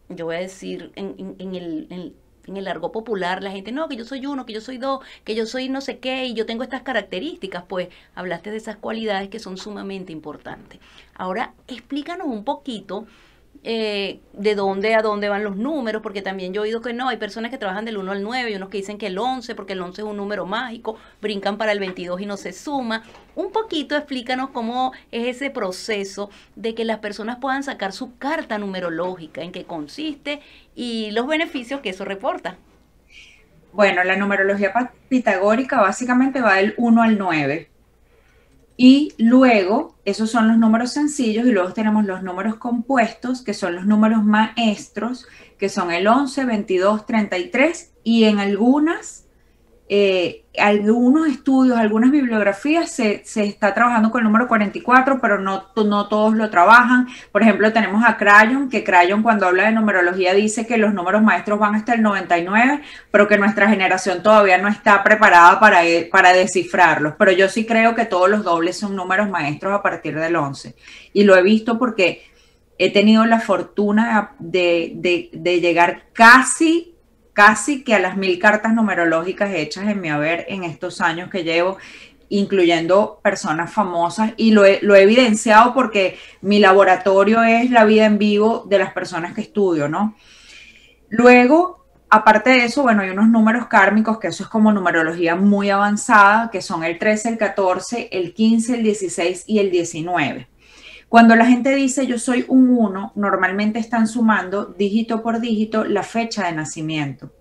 yo 0.08 0.24
voy 0.24 0.38
a 0.38 0.40
decir, 0.40 0.94
en, 0.96 1.36
en, 1.38 1.54
el, 1.54 2.14
en 2.48 2.56
el 2.56 2.64
largo 2.64 2.94
popular, 2.94 3.44
la 3.44 3.52
gente, 3.52 3.74
no, 3.74 3.90
que 3.90 3.98
yo 3.98 4.06
soy 4.06 4.26
uno, 4.26 4.46
que 4.46 4.54
yo 4.54 4.62
soy 4.62 4.78
dos, 4.78 5.02
que 5.26 5.36
yo 5.36 5.46
soy 5.46 5.68
no 5.68 5.82
sé 5.82 6.00
qué, 6.00 6.24
y 6.24 6.34
yo 6.34 6.46
tengo 6.46 6.64
estas 6.64 6.84
características, 6.84 7.66
pues 7.68 7.90
hablaste 8.16 8.52
de 8.52 8.58
esas 8.58 8.78
cualidades 8.78 9.28
que 9.28 9.40
son 9.40 9.58
sumamente 9.58 10.14
importantes. 10.14 10.80
Ahora, 11.14 11.56
explícanos 11.68 12.28
un 12.28 12.46
poquito 12.46 13.06
eh, 13.64 14.22
de 14.34 14.56
dónde 14.56 14.96
a 14.96 15.04
dónde 15.04 15.30
van 15.30 15.44
los 15.44 15.56
números, 15.56 16.02
porque 16.02 16.24
también 16.24 16.52
yo 16.52 16.62
he 16.62 16.68
oído 16.68 16.82
que 16.82 16.94
no, 16.94 17.10
hay 17.10 17.18
personas 17.18 17.52
que 17.52 17.60
trabajan 17.60 17.86
del 17.86 17.98
1 17.98 18.12
al 18.12 18.24
9 18.24 18.50
y 18.50 18.56
unos 18.56 18.70
que 18.70 18.80
dicen 18.80 18.98
que 18.98 19.08
el 19.08 19.20
11, 19.20 19.54
porque 19.54 19.74
el 19.74 19.82
11 19.82 20.02
es 20.02 20.08
un 20.08 20.18
número 20.18 20.48
mágico, 20.48 20.98
brincan 21.22 21.58
para 21.58 21.72
el 21.72 21.80
22 21.80 22.22
y 22.22 22.26
no 22.26 22.38
se 22.38 22.54
suma. 22.54 23.04
Un 23.36 23.52
poquito 23.52 23.96
explícanos 23.96 24.50
cómo 24.50 24.94
es 25.12 25.36
ese 25.36 25.52
proceso 25.52 26.32
de 26.56 26.74
que 26.74 26.86
las 26.86 27.00
personas 27.00 27.38
puedan 27.40 27.62
sacar 27.62 27.94
su 27.94 28.18
carta 28.18 28.58
numerológica, 28.58 29.42
en 29.42 29.52
qué 29.52 29.64
consiste 29.64 30.42
y 30.76 31.12
los 31.12 31.28
beneficios 31.28 31.82
que 31.82 31.90
eso 31.90 32.04
reporta. 32.04 32.58
Bueno, 33.74 34.04
la 34.04 34.18
numerología 34.18 34.74
pitagórica 35.08 35.80
básicamente 35.80 36.42
va 36.42 36.56
del 36.56 36.74
1 36.78 37.04
al 37.04 37.18
9. 37.18 37.71
Y 38.84 39.14
luego, 39.20 39.94
esos 40.06 40.32
son 40.32 40.48
los 40.48 40.58
números 40.58 40.92
sencillos 40.92 41.46
y 41.46 41.52
luego 41.52 41.72
tenemos 41.72 42.04
los 42.04 42.24
números 42.24 42.56
compuestos, 42.56 43.44
que 43.44 43.54
son 43.54 43.76
los 43.76 43.86
números 43.86 44.24
maestros, 44.24 45.28
que 45.60 45.70
son 45.70 45.92
el 45.92 46.08
11, 46.08 46.46
22, 46.46 47.06
33 47.06 47.92
y 48.04 48.24
en 48.24 48.40
algunas 48.40 49.28
eh, 49.94 50.46
algunos 50.58 51.28
estudios, 51.28 51.78
algunas 51.78 52.12
bibliografías 52.12 52.90
se, 52.90 53.24
está 53.26 53.74
trabajando 53.74 54.10
con 54.10 54.22
el 54.22 54.24
número 54.24 54.48
44, 54.48 55.20
pero 55.20 55.38
no, 55.38 55.66
no 55.76 56.08
todos 56.08 56.34
lo 56.34 56.50
trabajan. 56.50 57.10
Por 57.34 57.42
ejemplo, 57.42 57.74
tenemos 57.74 58.02
a 58.06 58.16
Crayon, 58.16 58.70
que 58.70 58.86
Crayon 58.86 59.22
cuando 59.22 59.48
habla 59.48 59.66
de 59.66 59.74
numerología 59.74 60.34
dice 60.34 60.66
que 60.66 60.78
los 60.78 60.94
números 60.94 61.22
maestros 61.22 61.60
van 61.60 61.76
hasta 61.76 61.94
el 61.94 62.04
99, 62.04 62.82
pero 63.12 63.28
que 63.28 63.38
nuestra 63.38 63.68
generación 63.68 64.24
todavía 64.24 64.58
no 64.60 64.70
está 64.70 65.04
preparada 65.04 65.60
para, 65.60 65.86
e, 65.86 66.06
para 66.06 66.32
descifrarlos. 66.32 67.16
Pero 67.18 67.34
yo 67.34 67.50
sí 67.50 67.66
creo 67.66 67.94
que 67.94 68.06
todos 68.06 68.30
los 68.30 68.46
dobles 68.46 68.78
son 68.80 68.96
números 68.96 69.30
maestros 69.30 69.74
a 69.74 69.82
partir 69.82 70.18
del 70.18 70.38
11. 70.38 70.74
Y 71.12 71.26
lo 71.26 71.36
he 71.36 71.42
visto 71.42 71.78
porque 71.78 72.24
he 72.78 72.94
tenido 72.94 73.26
la 73.26 73.42
fortuna 73.42 74.36
de, 74.40 74.94
de, 74.96 75.32
de 75.34 75.60
llegar 75.60 76.04
casi 76.14 76.91
casi 77.34 77.84
que 77.84 77.96
a 77.96 78.00
las 78.00 78.18
mil 78.18 78.40
cartas 78.40 78.74
numerológicas 78.74 79.54
hechas 79.54 79.88
en 79.88 80.02
mi 80.02 80.10
haber 80.10 80.46
en 80.50 80.64
estos 80.64 81.02
años 81.02 81.30
que 81.30 81.44
llevo, 81.44 81.78
incluyendo 82.30 83.20
personas 83.22 83.72
famosas, 83.72 84.34
y 84.38 84.52
lo 84.52 84.66
he, 84.66 84.80
evidenciado 84.82 85.74
porque 85.74 86.18
mi 86.42 86.60
laboratorio 86.60 87.44
es 87.44 87.70
la 87.72 87.86
vida 87.86 88.06
en 88.06 88.18
vivo 88.18 88.66
de 88.70 88.80
las 88.80 88.94
personas 88.94 89.34
que 89.34 89.42
estudio, 89.42 89.90
¿no? 89.90 90.16
Luego, 91.10 91.86
aparte 92.10 92.52
de 92.52 92.66
eso, 92.66 92.84
bueno, 92.84 93.02
hay 93.02 93.10
unos 93.10 93.28
números 93.28 93.68
kármicos, 93.68 94.18
que 94.18 94.28
eso 94.28 94.44
es 94.44 94.50
como 94.50 94.72
numerología 94.72 95.36
muy 95.36 95.70
avanzada, 95.70 96.50
que 96.50 96.62
son 96.62 96.84
el 96.84 96.98
13, 96.98 97.30
el 97.30 97.38
14, 97.38 98.10
el 98.12 98.34
15, 98.34 98.76
el 98.76 98.84
16 98.84 99.44
y 99.48 99.60
el 99.60 99.72
19. 99.72 100.51
Cuando 101.12 101.36
la 101.36 101.46
gente 101.46 101.76
dice 101.76 102.08
yo 102.08 102.18
soy 102.18 102.46
un 102.48 102.70
1, 102.70 103.12
normalmente 103.16 103.80
están 103.80 104.08
sumando 104.08 104.64
dígito 104.64 105.22
por 105.22 105.42
dígito 105.42 105.84
la 105.84 106.04
fecha 106.04 106.46
de 106.46 106.54
nacimiento. 106.54 107.34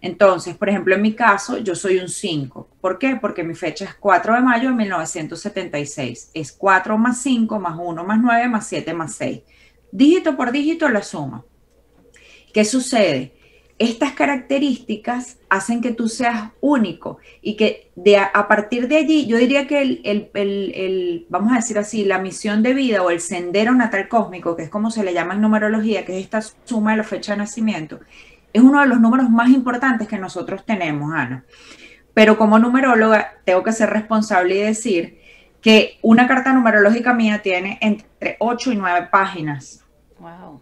Entonces, 0.00 0.56
por 0.56 0.68
ejemplo, 0.68 0.94
en 0.94 1.02
mi 1.02 1.12
caso, 1.12 1.58
yo 1.58 1.74
soy 1.74 1.98
un 1.98 2.08
5. 2.08 2.68
¿Por 2.80 3.00
qué? 3.00 3.16
Porque 3.20 3.42
mi 3.42 3.56
fecha 3.56 3.84
es 3.86 3.94
4 3.96 4.36
de 4.36 4.40
mayo 4.42 4.68
de 4.68 4.76
1976. 4.76 6.30
Es 6.34 6.52
4 6.52 6.96
más 6.96 7.20
5 7.20 7.58
más 7.58 7.76
1 7.76 8.04
más 8.04 8.20
9 8.22 8.48
más 8.48 8.68
7 8.68 8.94
más 8.94 9.12
6. 9.16 9.40
Dígito 9.90 10.36
por 10.36 10.52
dígito 10.52 10.88
la 10.88 11.02
suma. 11.02 11.44
¿Qué 12.52 12.64
sucede? 12.64 13.33
Estas 13.78 14.12
características 14.12 15.38
hacen 15.48 15.80
que 15.80 15.90
tú 15.90 16.08
seas 16.08 16.50
único 16.60 17.18
y 17.42 17.56
que 17.56 17.90
de 17.96 18.18
a, 18.18 18.46
partir 18.46 18.86
de 18.86 18.98
allí, 18.98 19.26
yo 19.26 19.36
diría 19.36 19.66
que 19.66 20.00
el, 20.04 21.26
vamos 21.28 21.52
a 21.52 21.56
decir 21.56 21.78
así, 21.78 22.04
la 22.04 22.18
misión 22.18 22.62
de 22.62 22.72
vida 22.72 23.02
o 23.02 23.10
el 23.10 23.20
sendero 23.20 23.74
natal 23.74 24.08
cósmico, 24.08 24.54
que 24.54 24.64
es 24.64 24.70
como 24.70 24.90
se 24.90 25.02
le 25.02 25.12
llama 25.12 25.34
en 25.34 25.40
numerología, 25.40 26.04
que 26.04 26.16
es 26.16 26.24
esta 26.24 26.40
suma 26.64 26.92
de 26.92 26.98
la 26.98 27.04
fecha 27.04 27.32
de 27.32 27.38
nacimiento, 27.38 27.98
es 28.52 28.62
uno 28.62 28.80
de 28.80 28.86
los 28.86 29.00
números 29.00 29.28
más 29.28 29.50
importantes 29.50 30.06
que 30.06 30.18
nosotros 30.18 30.64
tenemos, 30.64 31.12
Ana. 31.12 31.44
Pero 32.14 32.38
como 32.38 32.60
numeróloga, 32.60 33.34
tengo 33.44 33.64
que 33.64 33.72
ser 33.72 33.90
responsable 33.90 34.54
y 34.54 34.60
decir 34.60 35.18
que 35.60 35.98
una 36.02 36.28
carta 36.28 36.52
numerológica 36.52 37.12
mía 37.12 37.42
tiene 37.42 37.78
entre 37.80 38.36
8 38.38 38.72
y 38.72 38.76
9 38.76 39.08
páginas. 39.10 39.84
Wow. 40.20 40.60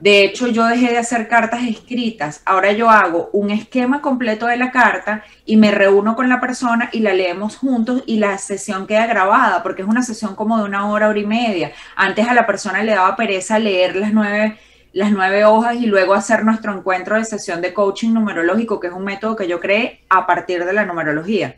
De 0.00 0.24
hecho, 0.24 0.46
yo 0.48 0.66
dejé 0.66 0.90
de 0.90 0.98
hacer 0.98 1.28
cartas 1.28 1.62
escritas. 1.64 2.42
Ahora 2.44 2.72
yo 2.72 2.90
hago 2.90 3.30
un 3.32 3.50
esquema 3.50 4.02
completo 4.02 4.46
de 4.46 4.56
la 4.56 4.70
carta 4.70 5.24
y 5.44 5.56
me 5.56 5.70
reúno 5.70 6.16
con 6.16 6.28
la 6.28 6.40
persona 6.40 6.90
y 6.92 7.00
la 7.00 7.14
leemos 7.14 7.56
juntos 7.56 8.02
y 8.06 8.18
la 8.18 8.36
sesión 8.38 8.86
queda 8.86 9.06
grabada 9.06 9.62
porque 9.62 9.82
es 9.82 9.88
una 9.88 10.02
sesión 10.02 10.34
como 10.34 10.58
de 10.58 10.64
una 10.64 10.88
hora, 10.90 11.08
hora 11.08 11.18
y 11.18 11.26
media. 11.26 11.72
Antes 11.96 12.28
a 12.28 12.34
la 12.34 12.46
persona 12.46 12.82
le 12.82 12.92
daba 12.92 13.16
pereza 13.16 13.58
leer 13.58 13.96
las 13.96 14.12
nueve, 14.12 14.58
las 14.92 15.12
nueve 15.12 15.44
hojas 15.44 15.76
y 15.76 15.86
luego 15.86 16.14
hacer 16.14 16.44
nuestro 16.44 16.76
encuentro 16.76 17.16
de 17.16 17.24
sesión 17.24 17.62
de 17.62 17.72
coaching 17.72 18.12
numerológico, 18.12 18.80
que 18.80 18.88
es 18.88 18.92
un 18.92 19.04
método 19.04 19.34
que 19.36 19.48
yo 19.48 19.60
creé 19.60 20.02
a 20.08 20.26
partir 20.26 20.64
de 20.64 20.72
la 20.72 20.84
numerología. 20.84 21.56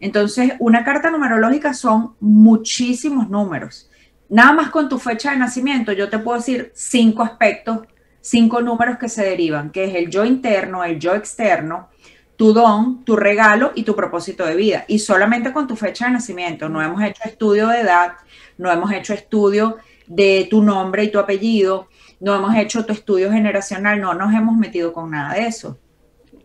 Entonces, 0.00 0.52
una 0.58 0.84
carta 0.84 1.10
numerológica 1.10 1.74
son 1.74 2.14
muchísimos 2.20 3.28
números 3.28 3.89
Nada 4.30 4.52
más 4.52 4.70
con 4.70 4.88
tu 4.88 5.00
fecha 5.00 5.32
de 5.32 5.38
nacimiento, 5.38 5.90
yo 5.90 6.08
te 6.08 6.20
puedo 6.20 6.38
decir 6.38 6.70
cinco 6.72 7.24
aspectos, 7.24 7.80
cinco 8.20 8.62
números 8.62 8.96
que 8.96 9.08
se 9.08 9.24
derivan, 9.24 9.70
que 9.70 9.84
es 9.84 9.94
el 9.96 10.08
yo 10.08 10.24
interno, 10.24 10.84
el 10.84 11.00
yo 11.00 11.16
externo, 11.16 11.88
tu 12.36 12.52
don, 12.52 13.04
tu 13.04 13.16
regalo 13.16 13.72
y 13.74 13.82
tu 13.82 13.96
propósito 13.96 14.46
de 14.46 14.54
vida. 14.54 14.84
Y 14.86 15.00
solamente 15.00 15.52
con 15.52 15.66
tu 15.66 15.74
fecha 15.74 16.06
de 16.06 16.12
nacimiento. 16.12 16.68
No 16.68 16.80
hemos 16.80 17.02
hecho 17.02 17.24
estudio 17.24 17.66
de 17.66 17.80
edad, 17.80 18.12
no 18.56 18.70
hemos 18.70 18.92
hecho 18.92 19.14
estudio 19.14 19.78
de 20.06 20.46
tu 20.48 20.62
nombre 20.62 21.02
y 21.02 21.10
tu 21.10 21.18
apellido, 21.18 21.88
no 22.20 22.36
hemos 22.36 22.54
hecho 22.54 22.86
tu 22.86 22.92
estudio 22.92 23.32
generacional, 23.32 24.00
no 24.00 24.14
nos 24.14 24.32
hemos 24.32 24.56
metido 24.56 24.92
con 24.92 25.10
nada 25.10 25.34
de 25.34 25.48
eso. 25.48 25.76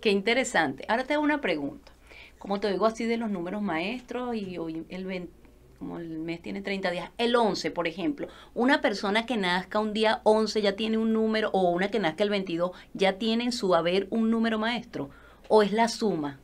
Qué 0.01 0.09
interesante. 0.09 0.85
Ahora 0.87 1.03
te 1.03 1.13
hago 1.13 1.23
una 1.23 1.39
pregunta. 1.39 1.91
Como 2.39 2.59
te 2.59 2.71
digo 2.71 2.87
así 2.87 3.05
de 3.05 3.17
los 3.17 3.29
números 3.29 3.61
maestros 3.61 4.35
y 4.35 4.57
hoy 4.57 4.85
el 4.89 5.05
20 5.05 5.44
como 5.85 5.99
el 5.99 6.17
mes 6.17 6.41
tiene 6.41 6.63
30 6.63 6.89
días, 6.89 7.11
el 7.19 7.35
11, 7.35 7.69
por 7.69 7.87
ejemplo, 7.87 8.27
una 8.55 8.81
persona 8.81 9.27
que 9.27 9.37
nazca 9.37 9.79
un 9.79 9.93
día 9.93 10.19
11 10.23 10.63
ya 10.63 10.75
tiene 10.75 10.97
un 10.97 11.13
número, 11.13 11.51
o 11.53 11.69
una 11.69 11.91
que 11.91 11.99
nazca 11.99 12.23
el 12.23 12.31
22 12.31 12.71
ya 12.95 13.19
tiene 13.19 13.43
en 13.43 13.51
su 13.51 13.75
haber 13.75 14.07
un 14.09 14.31
número 14.31 14.57
maestro, 14.57 15.11
o 15.47 15.61
es 15.61 15.71
la 15.71 15.87
suma. 15.87 16.39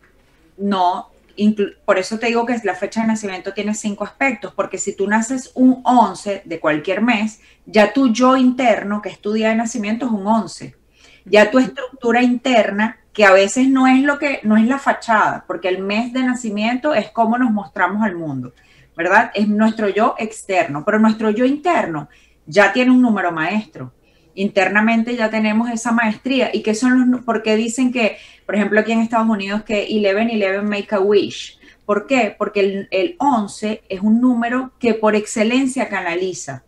No, 0.58 1.10
por 1.86 1.98
eso 1.98 2.20
te 2.20 2.28
digo 2.28 2.46
que 2.46 2.56
la 2.64 2.76
fecha 2.76 3.02
de 3.02 3.08
nacimiento 3.08 3.52
tiene 3.52 3.74
cinco 3.74 4.04
aspectos, 4.04 4.54
porque 4.54 4.78
si 4.78 4.96
tú 4.96 5.08
naces 5.08 5.50
un 5.56 5.82
11 5.86 6.44
de 6.46 6.60
cualquier 6.60 7.02
mes, 7.02 7.40
ya 7.66 7.94
tu 7.94 8.14
yo 8.14 8.38
interno, 8.38 9.02
que 9.02 9.10
es 9.10 9.20
tu 9.20 9.34
día 9.34 9.50
de 9.50 9.56
nacimiento, 9.56 10.06
es 10.06 10.12
un 10.12 10.28
11. 10.28 10.76
Ya 11.26 11.50
tu 11.50 11.58
estructura 11.58 12.22
interna, 12.22 13.00
que 13.12 13.26
a 13.26 13.32
veces 13.32 13.68
no 13.70 13.88
es 13.88 14.04
lo 14.04 14.20
que, 14.20 14.40
no 14.44 14.56
es 14.56 14.68
la 14.68 14.78
fachada, 14.78 15.46
porque 15.48 15.68
el 15.68 15.82
mes 15.82 16.14
de 16.14 16.22
nacimiento 16.22 16.94
es 16.94 17.10
cómo 17.10 17.40
nos 17.40 17.52
mostramos 17.52 18.04
al 18.04 18.16
mundo. 18.16 18.54
¿Verdad? 19.02 19.32
Es 19.34 19.48
nuestro 19.48 19.90
yo 19.90 20.16
externo, 20.20 20.84
pero 20.86 21.00
nuestro 21.00 21.32
yo 21.32 21.46
interno 21.46 22.08
ya 22.46 22.72
tiene 22.72 22.92
un 22.92 23.02
número 23.02 23.32
maestro. 23.32 23.94
Internamente 24.36 25.16
ya 25.16 25.30
tenemos 25.30 25.70
esa 25.70 25.92
maestría. 25.92 26.52
¿Y 26.54 26.62
qué 26.62 26.76
son 26.76 27.12
los, 27.12 27.22
porque 27.22 27.56
dicen 27.56 27.92
que, 27.92 28.18
por 28.46 28.56
ejemplo, 28.56 28.80
aquí 28.80 28.92
en 28.92 29.00
Estados 29.00 29.28
Unidos, 29.28 29.64
que 29.64 29.88
11-11 29.90 30.64
make 30.64 30.96
a 30.96 31.00
wish? 31.00 31.60
¿Por 31.86 32.06
qué? 32.06 32.36
Porque 32.38 32.60
el, 32.60 32.88
el 32.92 33.16
11 33.18 33.82
es 33.90 34.02
un 34.02 34.22
número 34.22 34.72
que 34.80 34.94
por 34.94 35.16
excelencia 35.16 35.90
canaliza. 35.90 36.64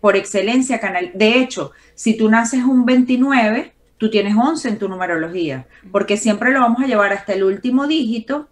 Por 0.00 0.16
excelencia 0.16 0.78
canal. 0.78 1.10
De 1.14 1.40
hecho, 1.40 1.72
si 1.94 2.16
tú 2.16 2.30
naces 2.30 2.62
un 2.62 2.84
29, 2.86 3.72
tú 3.98 4.08
tienes 4.08 4.34
11 4.36 4.68
en 4.68 4.78
tu 4.78 4.88
numerología, 4.88 5.66
porque 5.90 6.16
siempre 6.16 6.52
lo 6.52 6.60
vamos 6.60 6.80
a 6.82 6.86
llevar 6.86 7.12
hasta 7.12 7.34
el 7.34 7.42
último 7.42 7.86
dígito 7.86 8.48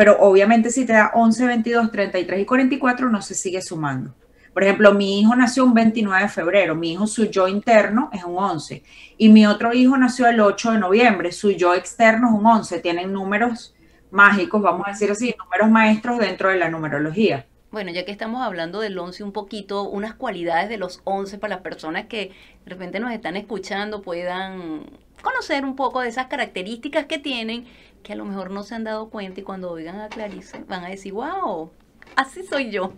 pero 0.00 0.16
obviamente 0.18 0.70
si 0.70 0.86
te 0.86 0.94
da 0.94 1.10
11, 1.12 1.44
22, 1.44 1.92
33 1.92 2.40
y 2.40 2.46
44 2.46 3.10
no 3.10 3.20
se 3.20 3.34
sigue 3.34 3.60
sumando. 3.60 4.14
Por 4.54 4.64
ejemplo, 4.64 4.94
mi 4.94 5.20
hijo 5.20 5.36
nació 5.36 5.62
un 5.62 5.74
29 5.74 6.22
de 6.22 6.28
febrero, 6.30 6.74
mi 6.74 6.94
hijo 6.94 7.06
su 7.06 7.26
yo 7.26 7.46
interno 7.46 8.08
es 8.10 8.24
un 8.24 8.38
11 8.38 8.82
y 9.18 9.28
mi 9.28 9.46
otro 9.46 9.74
hijo 9.74 9.98
nació 9.98 10.26
el 10.26 10.40
8 10.40 10.72
de 10.72 10.78
noviembre, 10.78 11.32
su 11.32 11.50
yo 11.50 11.74
externo 11.74 12.28
es 12.28 12.32
un 12.32 12.46
11, 12.46 12.80
tienen 12.80 13.12
números 13.12 13.74
mágicos, 14.10 14.62
vamos 14.62 14.86
a 14.86 14.92
decir 14.92 15.10
así, 15.10 15.34
números 15.38 15.68
maestros 15.68 16.18
dentro 16.18 16.48
de 16.48 16.56
la 16.56 16.70
numerología. 16.70 17.44
Bueno, 17.70 17.92
ya 17.92 18.06
que 18.06 18.10
estamos 18.10 18.40
hablando 18.40 18.80
del 18.80 18.98
11 18.98 19.22
un 19.22 19.32
poquito, 19.32 19.82
unas 19.82 20.14
cualidades 20.14 20.70
de 20.70 20.78
los 20.78 21.02
11 21.04 21.36
para 21.36 21.56
las 21.56 21.62
personas 21.62 22.06
que 22.06 22.32
de 22.64 22.70
repente 22.70 23.00
nos 23.00 23.12
están 23.12 23.36
escuchando 23.36 24.00
puedan 24.00 24.86
conocer 25.20 25.64
un 25.64 25.76
poco 25.76 26.00
de 26.00 26.08
esas 26.08 26.28
características 26.28 27.04
que 27.04 27.18
tienen 27.18 27.66
que 28.02 28.12
a 28.12 28.16
lo 28.16 28.24
mejor 28.24 28.50
no 28.50 28.62
se 28.62 28.74
han 28.74 28.84
dado 28.84 29.10
cuenta 29.10 29.40
y 29.40 29.42
cuando 29.42 29.70
oigan 29.70 30.00
a 30.00 30.08
Clarice 30.08 30.64
van 30.68 30.84
a 30.84 30.88
decir, 30.88 31.12
wow, 31.12 31.70
así 32.16 32.42
soy 32.44 32.70
yo. 32.70 32.92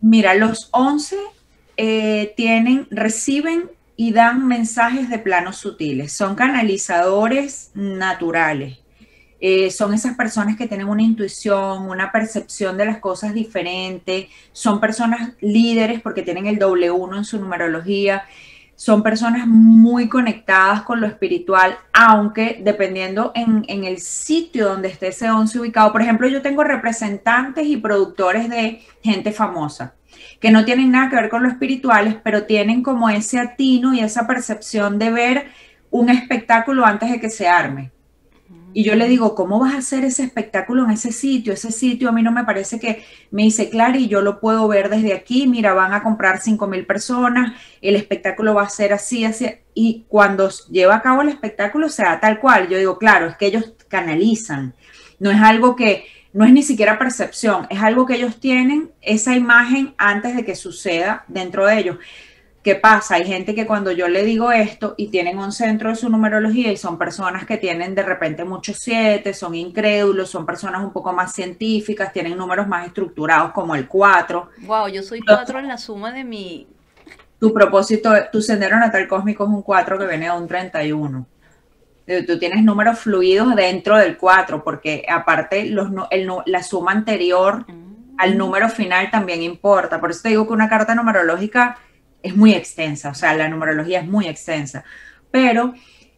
Mira, 0.00 0.34
los 0.34 0.68
11 0.72 1.16
eh, 1.76 2.34
tienen, 2.36 2.86
reciben 2.90 3.70
y 3.96 4.12
dan 4.12 4.46
mensajes 4.46 5.08
de 5.08 5.18
planos 5.18 5.56
sutiles, 5.56 6.12
son 6.12 6.34
canalizadores 6.34 7.70
naturales. 7.74 8.78
Eh, 9.38 9.70
son 9.70 9.92
esas 9.92 10.16
personas 10.16 10.56
que 10.56 10.66
tienen 10.66 10.88
una 10.88 11.02
intuición, 11.02 11.88
una 11.90 12.10
percepción 12.10 12.78
de 12.78 12.86
las 12.86 12.98
cosas 13.00 13.34
diferente, 13.34 14.30
son 14.52 14.80
personas 14.80 15.32
líderes 15.40 16.00
porque 16.00 16.22
tienen 16.22 16.46
el 16.46 16.58
doble 16.58 16.90
uno 16.90 17.18
en 17.18 17.24
su 17.24 17.38
numerología 17.38 18.24
son 18.76 19.02
personas 19.02 19.46
muy 19.46 20.08
conectadas 20.08 20.82
con 20.82 21.00
lo 21.00 21.06
espiritual, 21.06 21.78
aunque 21.92 22.60
dependiendo 22.62 23.32
en, 23.34 23.64
el 23.68 23.98
sitio 23.98 24.68
donde 24.68 24.88
esté 24.88 25.08
ese 25.08 25.30
once 25.30 25.58
ubicado, 25.58 25.90
por 25.92 26.02
ejemplo, 26.02 26.28
yo 26.28 26.42
tengo 26.42 26.62
representantes 26.62 27.66
y 27.66 27.78
productores 27.78 28.48
de 28.50 28.82
gente 29.02 29.32
famosa 29.32 29.94
que 30.40 30.50
no 30.50 30.64
tienen 30.64 30.90
nada 30.90 31.08
que 31.08 31.16
ver 31.16 31.28
con 31.30 31.42
lo 31.42 31.48
espirituales, 31.48 32.16
pero 32.22 32.44
tienen 32.44 32.82
como 32.82 33.08
ese 33.08 33.38
atino 33.38 33.94
y 33.94 34.00
esa 34.00 34.26
percepción 34.26 34.98
de 34.98 35.10
ver 35.10 35.46
un 35.90 36.10
espectáculo 36.10 36.84
antes 36.84 37.10
de 37.10 37.20
que 37.20 37.30
se 37.30 37.48
arme. 37.48 37.92
Y 38.76 38.84
yo 38.84 38.94
le 38.94 39.08
digo, 39.08 39.34
¿cómo 39.34 39.58
vas 39.58 39.72
a 39.72 39.78
hacer 39.78 40.04
ese 40.04 40.22
espectáculo 40.22 40.84
en 40.84 40.90
ese 40.90 41.10
sitio? 41.10 41.54
Ese 41.54 41.72
sitio 41.72 42.10
a 42.10 42.12
mí 42.12 42.22
no 42.22 42.30
me 42.30 42.44
parece 42.44 42.78
que 42.78 43.06
me 43.30 43.44
dice, 43.44 43.70
y 43.72 44.06
yo 44.06 44.20
lo 44.20 44.38
puedo 44.38 44.68
ver 44.68 44.90
desde 44.90 45.14
aquí, 45.14 45.46
mira, 45.46 45.72
van 45.72 45.94
a 45.94 46.02
comprar 46.02 46.42
5 46.42 46.66
mil 46.66 46.84
personas, 46.84 47.54
el 47.80 47.96
espectáculo 47.96 48.52
va 48.52 48.64
a 48.64 48.68
ser 48.68 48.92
así, 48.92 49.24
así. 49.24 49.48
Y 49.72 50.04
cuando 50.08 50.50
lleva 50.70 50.96
a 50.96 51.00
cabo 51.00 51.22
el 51.22 51.30
espectáculo, 51.30 51.88
se 51.88 52.02
da 52.02 52.20
tal 52.20 52.38
cual. 52.38 52.68
Yo 52.68 52.76
digo, 52.76 52.98
claro, 52.98 53.28
es 53.28 53.38
que 53.38 53.46
ellos 53.46 53.72
canalizan. 53.88 54.74
No 55.20 55.30
es 55.30 55.40
algo 55.40 55.74
que, 55.74 56.04
no 56.34 56.44
es 56.44 56.52
ni 56.52 56.62
siquiera 56.62 56.98
percepción, 56.98 57.66
es 57.70 57.82
algo 57.82 58.04
que 58.04 58.16
ellos 58.16 58.38
tienen 58.40 58.90
esa 59.00 59.34
imagen 59.34 59.94
antes 59.96 60.36
de 60.36 60.44
que 60.44 60.54
suceda 60.54 61.24
dentro 61.28 61.64
de 61.64 61.78
ellos. 61.78 61.96
¿Qué 62.66 62.74
pasa? 62.74 63.14
Hay 63.14 63.24
gente 63.24 63.54
que 63.54 63.64
cuando 63.64 63.92
yo 63.92 64.08
le 64.08 64.24
digo 64.24 64.50
esto 64.50 64.96
y 64.96 65.06
tienen 65.06 65.38
un 65.38 65.52
centro 65.52 65.90
de 65.90 65.94
su 65.94 66.08
numerología 66.08 66.72
y 66.72 66.76
son 66.76 66.98
personas 66.98 67.46
que 67.46 67.58
tienen 67.58 67.94
de 67.94 68.02
repente 68.02 68.42
muchos 68.44 68.78
siete, 68.80 69.34
son 69.34 69.54
incrédulos, 69.54 70.30
son 70.30 70.44
personas 70.44 70.82
un 70.82 70.92
poco 70.92 71.12
más 71.12 71.32
científicas, 71.32 72.12
tienen 72.12 72.36
números 72.36 72.66
más 72.66 72.84
estructurados 72.88 73.52
como 73.52 73.76
el 73.76 73.86
4. 73.86 74.50
Wow, 74.62 74.88
yo 74.88 75.04
soy 75.04 75.20
4 75.20 75.60
en 75.60 75.68
la 75.68 75.78
suma 75.78 76.10
de 76.10 76.24
mi... 76.24 76.66
Tu 77.38 77.54
propósito, 77.54 78.12
tu 78.32 78.42
sendero 78.42 78.80
natal 78.80 79.06
cósmico 79.06 79.44
es 79.44 79.50
un 79.50 79.62
4 79.62 79.96
que 80.00 80.06
viene 80.08 80.24
de 80.24 80.32
un 80.32 80.48
31. 80.48 81.24
Eh, 82.08 82.26
tú 82.26 82.36
tienes 82.36 82.64
números 82.64 82.98
fluidos 82.98 83.54
dentro 83.54 83.96
del 83.96 84.16
4, 84.16 84.64
porque 84.64 85.06
aparte 85.08 85.66
los, 85.66 85.88
la 86.46 86.62
suma 86.64 86.90
anterior 86.90 87.64
mm. 87.70 88.16
al 88.18 88.36
número 88.36 88.68
final 88.68 89.08
también 89.12 89.44
importa. 89.44 90.00
Por 90.00 90.10
eso 90.10 90.22
te 90.22 90.30
digo 90.30 90.48
que 90.48 90.52
una 90.52 90.68
carta 90.68 90.96
numerológica 90.96 91.78
es 92.26 92.36
muy 92.36 92.52
extensa, 92.52 93.10
o 93.10 93.14
sea, 93.14 93.34
la 93.34 93.48
numerología 93.48 94.00
es 94.00 94.06
muy 94.06 94.26
extensa, 94.26 94.84
pero 95.30 95.74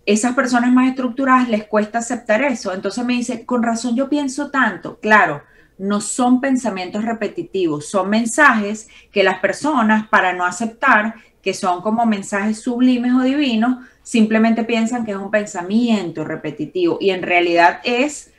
esas 0.07 0.35
personas 0.35 0.73
más 0.73 0.89
estructuradas 0.89 1.49
les 1.51 1.65
cuesta 1.65 1.99
aceptar 1.99 2.43
eso. 2.43 2.73
Entonces 2.73 3.05
me 3.05 3.13
dice, 3.13 3.45
con 3.45 3.63
razón 3.63 3.95
yo 3.95 4.09
pienso 4.09 4.51
tanto, 4.51 4.99
claro, 5.01 5.43
no 5.77 6.01
son 6.01 6.41
pensamientos 6.41 7.05
repetitivos, 7.05 7.91
son 7.91 8.09
mensajes 8.09 8.89
que 9.13 9.23
las 9.23 9.39
personas, 9.41 10.09
para 10.09 10.33
no 10.33 10.47
aceptar 10.47 11.15
que 11.43 11.53
son 11.53 11.83
como 11.83 12.07
mensajes 12.07 12.61
sublimes 12.61 13.13
o 13.13 13.23
divinos, 13.23 13.85
simplemente 14.03 14.65
piensan 14.65 15.05
que 15.05 15.13
es 15.13 15.19
un 15.19 15.31
pensamiento 15.31 16.25
repetitivo 16.25 16.97
y 17.01 17.11
en 17.11 17.23
realidad 17.23 17.81
es, 17.85 18.33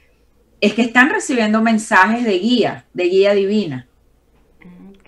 es 0.61 0.73
que 0.73 0.81
están 0.81 1.11
recibiendo 1.11 1.61
mensajes 1.61 2.23
de 2.25 2.39
guía, 2.39 2.85
de 2.93 3.03
guía 3.03 3.33
divina. 3.33 3.88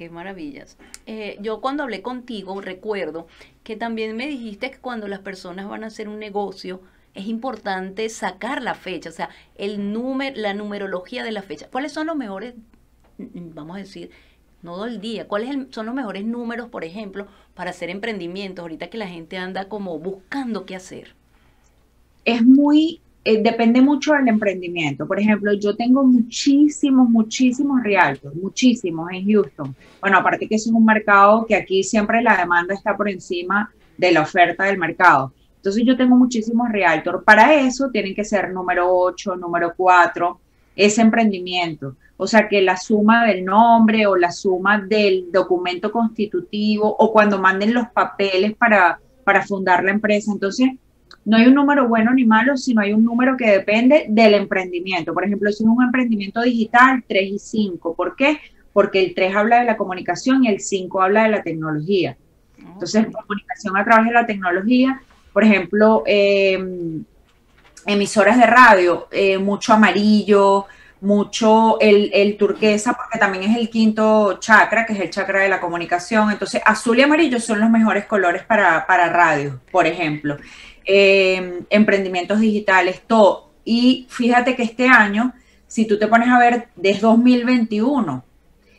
Qué 0.02 0.10
maravillas. 0.10 0.80
Eh, 1.06 1.38
yo 1.42 1.62
cuando 1.62 1.84
hablé 1.84 2.02
contigo 2.02 2.60
recuerdo 2.60 3.28
que 3.64 3.76
también 3.76 4.16
me 4.16 4.26
dijiste 4.26 4.72
que 4.72 4.80
cuando 4.80 5.08
las 5.08 5.20
personas 5.20 5.70
van 5.70 5.84
a 5.84 5.88
hacer 5.88 6.10
un 6.10 6.18
negocio, 6.18 6.82
es 7.14 7.28
importante 7.28 8.10
sacar 8.10 8.64
la 8.64 8.74
fecha, 8.74 9.10
o 9.10 9.14
sea, 9.14 9.30
el 9.54 9.94
número, 9.94 10.42
la 10.42 10.56
numerología 10.56 11.24
de 11.24 11.32
la 11.32 11.44
fecha. 11.44 11.68
¿Cuáles 11.70 11.92
son 11.92 12.08
los 12.08 12.16
mejores, 12.16 12.56
vamos 13.20 13.76
a 13.76 13.80
decir, 13.80 14.10
no 14.64 14.74
todo 14.74 14.86
el 14.88 15.02
día, 15.02 15.28
cuáles 15.28 15.68
son 15.70 15.86
los 15.86 15.94
mejores 15.94 16.26
números, 16.26 16.68
por 16.70 16.84
ejemplo, 16.84 17.28
para 17.54 17.70
hacer 17.70 17.92
emprendimientos, 17.92 18.64
ahorita 18.64 18.90
que 18.90 18.98
la 18.98 19.08
gente 19.08 19.38
anda 19.38 19.70
como 19.70 20.00
buscando 20.00 20.66
qué 20.66 20.76
hacer? 20.76 21.14
Es 22.26 22.44
muy, 22.44 23.02
eh, 23.24 23.42
depende 23.42 23.82
mucho 23.82 24.14
del 24.14 24.28
emprendimiento. 24.28 25.08
Por 25.08 25.20
ejemplo, 25.20 25.54
yo 25.54 25.76
tengo 25.76 26.04
muchísimos, 26.04 27.10
muchísimos 27.10 27.84
realtors, 27.84 28.36
muchísimos 28.36 29.12
en 29.12 29.32
Houston. 29.32 29.76
Bueno, 30.00 30.18
aparte 30.18 30.48
que 30.48 30.56
es 30.56 30.66
un 30.68 30.84
mercado 30.84 31.46
que 31.46 31.56
aquí 31.56 31.84
siempre 31.84 32.22
la 32.22 32.38
demanda 32.38 32.74
está 32.74 32.98
por 32.98 33.10
encima 33.10 33.72
de 33.98 34.12
la 34.12 34.22
oferta 34.22 34.64
del 34.66 34.80
mercado. 34.80 35.34
Entonces 35.58 35.84
yo 35.86 35.96
tengo 35.96 36.16
muchísimos 36.16 36.70
realtor. 36.70 37.24
Para 37.24 37.54
eso 37.54 37.92
tienen 37.92 38.16
que 38.16 38.26
ser 38.26 38.52
número 38.52 38.92
8, 38.92 39.36
número 39.36 39.74
4, 39.78 40.40
ese 40.76 41.02
emprendimiento. 41.02 41.96
O 42.18 42.26
sea, 42.26 42.50
que 42.50 42.64
la 42.64 42.78
suma 42.78 43.28
del 43.28 43.46
nombre 43.46 44.08
o 44.08 44.16
la 44.16 44.32
suma 44.32 44.80
del 44.80 45.32
documento 45.32 45.92
constitutivo 45.92 46.96
o 46.98 47.12
cuando 47.14 47.40
manden 47.40 47.76
los 47.76 47.88
papeles 47.90 48.56
para, 48.56 49.00
para 49.24 49.46
fundar 49.46 49.84
la 49.84 49.92
empresa. 49.92 50.32
Entonces, 50.32 50.72
no 51.26 51.38
hay 51.38 51.48
un 51.48 51.54
número 51.54 51.88
bueno 51.88 52.14
ni 52.14 52.26
malo, 52.26 52.58
sino 52.58 52.82
hay 52.82 52.94
un 52.94 53.04
número 53.04 53.38
que 53.38 53.50
depende 53.50 54.06
del 54.10 54.34
emprendimiento. 54.34 55.14
Por 55.14 55.26
ejemplo, 55.26 55.52
si 55.52 55.64
es 55.64 55.70
un 55.70 55.84
emprendimiento 55.84 56.42
digital, 56.42 57.04
3 57.08 57.24
y 57.32 57.40
5. 57.40 57.96
¿Por 57.96 58.16
qué? 58.16 58.40
Porque 58.74 59.04
el 59.04 59.14
3 59.14 59.36
habla 59.36 59.60
de 59.60 59.66
la 59.66 59.78
comunicación 59.78 60.44
y 60.44 60.48
el 60.48 60.60
5 60.60 61.02
habla 61.02 61.24
de 61.24 61.30
la 61.30 61.44
tecnología. 61.44 62.18
Entonces, 62.58 63.08
comunicación 63.08 63.78
a 63.78 63.84
través 63.84 64.08
de 64.08 64.14
la 64.14 64.26
tecnología 64.26 65.02
por 65.34 65.44
ejemplo, 65.44 66.04
em, 66.06 67.04
emisoras 67.86 68.38
de 68.38 68.46
radio, 68.46 69.08
eh, 69.12 69.38
mucho 69.38 69.74
amarillo, 69.74 70.66
mucho 71.00 71.80
el, 71.80 72.38
turquesa, 72.38 72.94
porque 72.94 73.18
también 73.18 73.46
es 73.46 73.58
el 73.58 73.70
quinto 73.70 74.38
chakra, 74.40 74.86
que 74.86 74.94
es 74.94 75.00
el 75.00 75.10
chakra 75.10 75.42
de 75.42 75.50
la 75.50 75.60
comunicación. 75.60 76.30
Entonces, 76.30 76.62
azul 76.64 77.00
y 77.00 77.02
amarillo 77.02 77.40
son 77.40 77.60
los 77.60 77.70
mejores 77.72 78.06
colores 78.06 78.44
para, 78.44 78.86
radio, 79.10 79.60
por 79.72 79.88
ejemplo. 79.88 80.38
Em, 80.86 81.66
emprendimientos 81.70 82.40
digitales, 82.40 83.02
todo. 83.06 83.52
Y 83.64 84.08
fíjate 84.10 84.56
que 84.56 84.64
este 84.64 84.88
año, 84.88 85.34
si 85.68 85.86
tú 85.86 86.00
te 86.00 86.08
pones 86.08 86.30
a 86.30 86.40
ver, 86.40 86.70
desde 86.76 87.02
2021, 87.02 88.26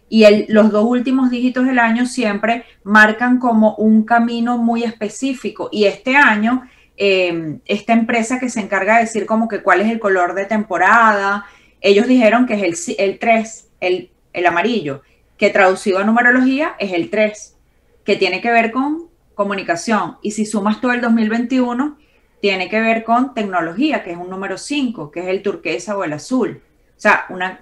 y 0.08 0.52
los 0.52 0.70
dos 0.70 0.84
últimos 0.84 1.30
dígitos 1.30 1.64
del 1.64 1.78
año 1.78 2.04
siempre 2.04 2.64
marcan 2.82 3.38
como 3.38 3.76
un 3.76 4.02
camino 4.02 4.58
muy 4.58 4.82
específico. 4.82 5.68
Y 5.72 5.84
este 5.84 6.16
año, 6.16 6.68
em, 6.96 7.60
esta 7.64 7.92
empresa 7.92 8.38
que 8.38 8.50
se 8.50 8.60
encarga 8.60 8.96
de 8.96 9.02
decir 9.02 9.24
como 9.24 9.48
que 9.48 9.62
cuál 9.62 9.80
es 9.80 9.90
el 9.90 10.00
color 10.00 10.34
de 10.34 10.44
temporada, 10.44 11.46
ellos 11.80 12.06
dijeron 12.08 12.46
que 12.46 12.54
es 12.54 12.88
el, 12.88 12.96
el 12.98 13.18
3, 13.18 13.68
el, 13.80 14.10
el 14.32 14.46
amarillo, 14.46 15.02
que 15.38 15.50
traducido 15.50 15.98
a 16.00 16.04
numerología 16.04 16.74
es 16.78 16.92
el 16.92 17.08
3, 17.08 17.56
que 18.04 18.16
tiene 18.16 18.40
que 18.42 18.50
ver 18.50 18.70
con 18.72 19.08
comunicación. 19.34 20.18
Y 20.20 20.32
si 20.32 20.44
sumas 20.44 20.80
todo 20.80 20.92
el 20.92 21.00
2021, 21.00 21.96
tiene 22.42 22.68
que 22.68 22.80
ver 22.80 23.04
con 23.04 23.34
tecnología, 23.34 24.02
que 24.02 24.10
es 24.10 24.16
un 24.18 24.28
número 24.28 24.58
5, 24.58 25.12
que 25.12 25.20
es 25.20 25.26
el 25.28 25.42
turquesa 25.42 25.96
o 25.96 26.02
el 26.02 26.12
azul. 26.12 26.60
O 26.88 27.00
sea, 27.00 27.24
una, 27.28 27.60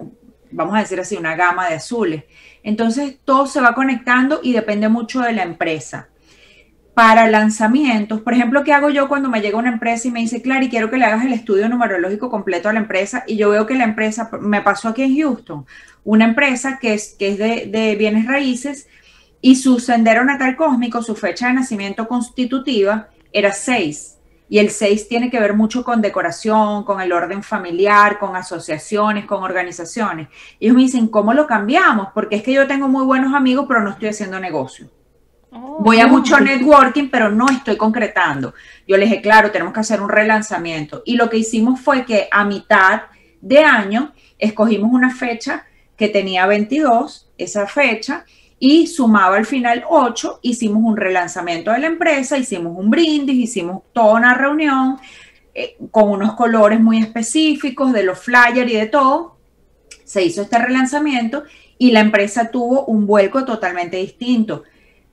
vamos 0.50 0.74
a 0.74 0.78
decir 0.78 0.98
así, 0.98 1.18
una 1.18 1.36
gama 1.36 1.68
de 1.68 1.74
azules. 1.74 2.24
Entonces, 2.62 3.18
todo 3.26 3.46
se 3.46 3.60
va 3.60 3.74
conectando 3.74 4.40
y 4.42 4.54
depende 4.54 4.88
mucho 4.88 5.20
de 5.20 5.34
la 5.34 5.42
empresa. 5.42 6.08
Para 6.94 7.28
lanzamientos, 7.28 8.22
por 8.22 8.32
ejemplo, 8.32 8.64
¿qué 8.64 8.72
hago 8.72 8.88
yo 8.88 9.06
cuando 9.06 9.28
me 9.28 9.42
llega 9.42 9.58
una 9.58 9.68
empresa 9.68 10.08
y 10.08 10.12
me 10.12 10.20
dice, 10.20 10.40
Clary, 10.40 10.70
quiero 10.70 10.90
que 10.90 10.96
le 10.96 11.04
hagas 11.04 11.26
el 11.26 11.34
estudio 11.34 11.68
numerológico 11.68 12.30
completo 12.30 12.70
a 12.70 12.72
la 12.72 12.80
empresa? 12.80 13.22
Y 13.26 13.36
yo 13.36 13.50
veo 13.50 13.66
que 13.66 13.74
la 13.74 13.84
empresa, 13.84 14.30
me 14.40 14.62
pasó 14.62 14.88
aquí 14.88 15.02
en 15.02 15.14
Houston, 15.14 15.66
una 16.04 16.24
empresa 16.24 16.78
que 16.80 16.94
es, 16.94 17.16
que 17.18 17.28
es 17.28 17.38
de, 17.38 17.66
de 17.66 17.96
bienes 17.96 18.26
raíces 18.26 18.88
y 19.42 19.56
su 19.56 19.78
sendero 19.78 20.24
natal 20.24 20.56
cósmico, 20.56 21.02
su 21.02 21.16
fecha 21.16 21.48
de 21.48 21.52
nacimiento 21.52 22.08
constitutiva, 22.08 23.10
era 23.30 23.52
6 23.52 24.16
y 24.50 24.58
el 24.58 24.70
6 24.70 25.06
tiene 25.06 25.30
que 25.30 25.38
ver 25.38 25.54
mucho 25.54 25.84
con 25.84 26.02
decoración, 26.02 26.82
con 26.82 27.00
el 27.00 27.12
orden 27.12 27.40
familiar, 27.44 28.18
con 28.18 28.34
asociaciones, 28.34 29.24
con 29.24 29.44
organizaciones. 29.44 30.26
Ellos 30.58 30.74
me 30.74 30.82
dicen, 30.82 31.06
¿cómo 31.06 31.32
lo 31.32 31.46
cambiamos? 31.46 32.08
Porque 32.12 32.34
es 32.34 32.42
que 32.42 32.52
yo 32.52 32.66
tengo 32.66 32.88
muy 32.88 33.04
buenos 33.04 33.32
amigos, 33.32 33.66
pero 33.68 33.80
no 33.80 33.90
estoy 33.90 34.08
haciendo 34.08 34.40
negocio. 34.40 34.90
Oh. 35.52 35.78
Voy 35.78 36.00
a 36.00 36.08
mucho 36.08 36.40
networking, 36.40 37.10
pero 37.10 37.30
no 37.30 37.48
estoy 37.48 37.76
concretando. 37.76 38.52
Yo 38.88 38.96
les 38.96 39.08
dije, 39.08 39.22
claro, 39.22 39.52
tenemos 39.52 39.72
que 39.72 39.80
hacer 39.80 40.00
un 40.00 40.08
relanzamiento. 40.08 41.02
Y 41.06 41.14
lo 41.14 41.30
que 41.30 41.38
hicimos 41.38 41.80
fue 41.80 42.04
que 42.04 42.28
a 42.32 42.44
mitad 42.44 43.02
de 43.40 43.60
año 43.60 44.12
escogimos 44.36 44.90
una 44.92 45.14
fecha 45.14 45.64
que 45.96 46.08
tenía 46.08 46.46
22, 46.46 47.30
esa 47.38 47.68
fecha, 47.68 48.24
y 48.62 48.86
sumaba 48.86 49.38
al 49.38 49.46
final 49.46 49.84
8, 49.88 50.40
hicimos 50.42 50.82
un 50.84 50.98
relanzamiento 50.98 51.72
de 51.72 51.78
la 51.78 51.86
empresa, 51.86 52.36
hicimos 52.36 52.76
un 52.76 52.90
brindis, 52.90 53.36
hicimos 53.36 53.82
toda 53.94 54.12
una 54.14 54.34
reunión 54.34 54.98
eh, 55.54 55.78
con 55.90 56.10
unos 56.10 56.34
colores 56.34 56.78
muy 56.78 56.98
específicos 56.98 57.94
de 57.94 58.02
los 58.02 58.18
flyers 58.18 58.70
y 58.70 58.76
de 58.76 58.86
todo. 58.86 59.38
Se 60.04 60.22
hizo 60.22 60.42
este 60.42 60.58
relanzamiento 60.58 61.44
y 61.78 61.90
la 61.90 62.00
empresa 62.00 62.50
tuvo 62.50 62.84
un 62.84 63.06
vuelco 63.06 63.46
totalmente 63.46 63.96
distinto. 63.96 64.64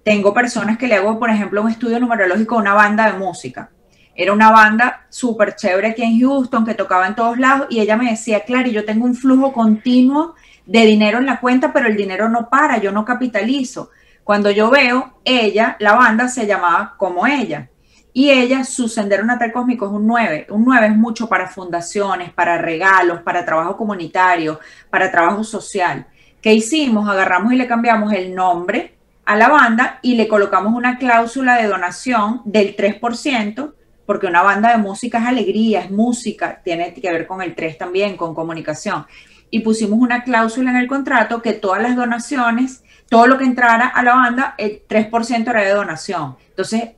Tengo 0.03 0.33
personas 0.33 0.77
que 0.77 0.87
le 0.87 0.95
hago, 0.95 1.17
por 1.17 1.29
ejemplo, 1.29 1.61
un 1.61 1.71
estudio 1.71 2.01
numerológico 2.01 2.55
a 2.55 2.61
una 2.61 2.73
banda 2.73 3.09
de 3.09 3.17
música. 3.17 3.71
Era 4.13 4.33
una 4.33 4.51
banda 4.51 5.05
súper 5.09 5.55
chévere 5.55 5.89
aquí 5.89 6.01
en 6.01 6.19
Houston 6.19 6.65
que 6.65 6.73
tocaba 6.73 7.07
en 7.07 7.15
todos 7.15 7.39
lados 7.39 7.67
y 7.69 7.79
ella 7.79 7.95
me 7.95 8.09
decía, 8.09 8.41
Clary, 8.41 8.71
yo 8.71 8.83
tengo 8.83 9.05
un 9.05 9.15
flujo 9.15 9.53
continuo 9.53 10.35
de 10.67 10.85
dinero 10.85 11.17
en 11.17 11.25
la 11.25 11.39
cuenta, 11.39 11.71
pero 11.73 11.87
el 11.87 11.95
dinero 11.95 12.29
no 12.29 12.49
para, 12.49 12.77
yo 12.77 12.91
no 12.91 13.05
capitalizo. 13.05 13.89
Cuando 14.23 14.51
yo 14.51 14.69
veo, 14.69 15.19
ella, 15.23 15.77
la 15.79 15.95
banda 15.95 16.27
se 16.27 16.45
llamaba 16.45 16.95
como 16.97 17.25
ella. 17.25 17.69
Y 18.11 18.29
ella, 18.29 18.63
su 18.65 18.89
sendero 18.89 19.23
natal 19.23 19.53
cósmico 19.53 19.85
es 19.85 19.91
un 19.93 20.05
9. 20.05 20.47
Un 20.49 20.65
9 20.65 20.87
es 20.87 20.95
mucho 20.95 21.29
para 21.29 21.47
fundaciones, 21.47 22.33
para 22.33 22.57
regalos, 22.57 23.21
para 23.21 23.45
trabajo 23.45 23.77
comunitario, 23.77 24.59
para 24.89 25.11
trabajo 25.11 25.43
social. 25.43 26.07
¿Qué 26.41 26.53
hicimos? 26.53 27.07
Agarramos 27.07 27.53
y 27.53 27.55
le 27.55 27.67
cambiamos 27.67 28.11
el 28.11 28.35
nombre 28.35 28.95
a 29.23 29.37
la 29.37 29.47
banda 29.47 29.99
y 30.01 30.15
le 30.15 30.27
colocamos 30.27 30.73
una 30.73 30.97
cláusula 30.97 31.55
de 31.55 31.67
donación 31.67 32.41
del 32.43 32.75
3%, 32.75 33.73
porque 34.05 34.27
una 34.27 34.41
banda 34.41 34.71
de 34.71 34.77
música 34.77 35.19
es 35.19 35.25
alegría, 35.25 35.81
es 35.81 35.91
música, 35.91 36.61
tiene 36.63 36.93
que 36.93 37.11
ver 37.11 37.27
con 37.27 37.41
el 37.41 37.55
3 37.55 37.77
también, 37.77 38.17
con 38.17 38.33
comunicación 38.33 39.05
y 39.49 39.61
pusimos 39.61 39.99
una 39.99 40.23
cláusula 40.23 40.71
en 40.71 40.77
el 40.77 40.87
contrato 40.87 41.41
que 41.41 41.53
todas 41.53 41.81
las 41.81 41.95
donaciones, 41.95 42.83
todo 43.09 43.27
lo 43.27 43.37
que 43.37 43.45
entrara 43.45 43.87
a 43.87 44.03
la 44.03 44.15
banda, 44.15 44.55
el 44.57 44.81
3% 44.87 45.49
era 45.49 45.61
de 45.61 45.71
donación. 45.71 46.35
Entonces, 46.49 46.91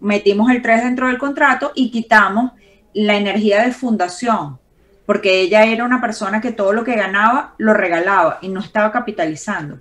metimos 0.00 0.50
el 0.50 0.62
3 0.62 0.84
dentro 0.84 1.08
del 1.08 1.18
contrato 1.18 1.72
y 1.74 1.90
quitamos 1.90 2.52
la 2.92 3.16
energía 3.16 3.62
de 3.62 3.72
fundación, 3.72 4.58
porque 5.04 5.40
ella 5.40 5.64
era 5.64 5.84
una 5.84 6.00
persona 6.00 6.40
que 6.40 6.52
todo 6.52 6.72
lo 6.72 6.84
que 6.84 6.96
ganaba 6.96 7.54
lo 7.58 7.74
regalaba 7.74 8.38
y 8.42 8.48
no 8.48 8.60
estaba 8.60 8.92
capitalizando. 8.92 9.80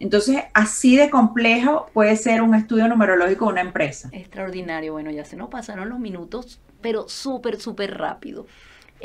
Entonces, 0.00 0.44
así 0.52 0.96
de 0.96 1.08
complejo 1.08 1.90
puede 1.94 2.16
ser 2.16 2.42
un 2.42 2.54
estudio 2.54 2.88
numerológico 2.88 3.46
de 3.46 3.52
una 3.52 3.60
empresa. 3.60 4.08
Extraordinario. 4.12 4.92
Bueno, 4.92 5.10
ya 5.10 5.24
se 5.24 5.36
nos 5.36 5.48
pasaron 5.48 5.88
los 5.88 5.98
minutos, 5.98 6.60
pero 6.80 7.08
súper, 7.08 7.60
súper 7.60 7.96
rápido. 7.96 8.46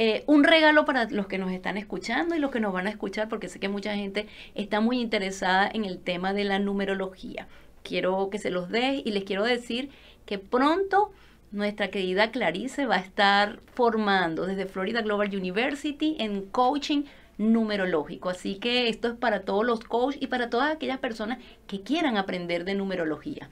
Eh, 0.02 0.24
un 0.28 0.46
regalo 0.46 0.86
para 0.86 1.10
los 1.10 1.28
que 1.28 1.38
nos 1.38 1.52
están 1.52 1.76
escuchando 1.76 2.34
y 2.34 2.40
los 2.40 2.52
que 2.52 2.62
nos 2.62 2.72
van 2.72 2.88
a 2.88 2.90
escuchar, 2.90 3.28
porque 3.28 3.50
sé 3.50 3.60
que 3.60 3.68
mucha 3.68 3.96
gente 3.96 4.28
está 4.56 4.80
muy 4.80 5.02
interesada 5.02 5.70
en 5.74 5.84
el 5.84 6.00
tema 6.00 6.32
de 6.32 6.46
la 6.46 6.58
numerología. 6.58 7.50
Quiero 7.84 8.30
que 8.30 8.40
se 8.40 8.50
los 8.50 8.70
dé 8.70 9.02
y 9.04 9.12
les 9.12 9.26
quiero 9.26 9.44
decir 9.44 9.90
que 10.26 10.40
pronto 10.40 11.12
nuestra 11.52 11.90
querida 11.90 12.32
Clarice 12.32 12.86
va 12.86 12.96
a 12.96 13.00
estar 13.02 13.60
formando 13.74 14.46
desde 14.46 14.68
Florida 14.68 15.02
Global 15.02 15.36
University 15.36 16.16
en 16.18 16.44
coaching 16.44 17.04
numerológico. 17.38 18.30
Así 18.30 18.56
que 18.56 18.88
esto 18.88 19.10
es 19.10 19.16
para 19.16 19.42
todos 19.42 19.66
los 19.66 19.82
coaches 19.82 20.22
y 20.22 20.28
para 20.28 20.50
todas 20.50 20.74
aquellas 20.74 21.00
personas 21.00 21.40
que 21.68 21.82
quieran 21.82 22.16
aprender 22.16 22.64
de 22.64 22.76
numerología. 22.76 23.50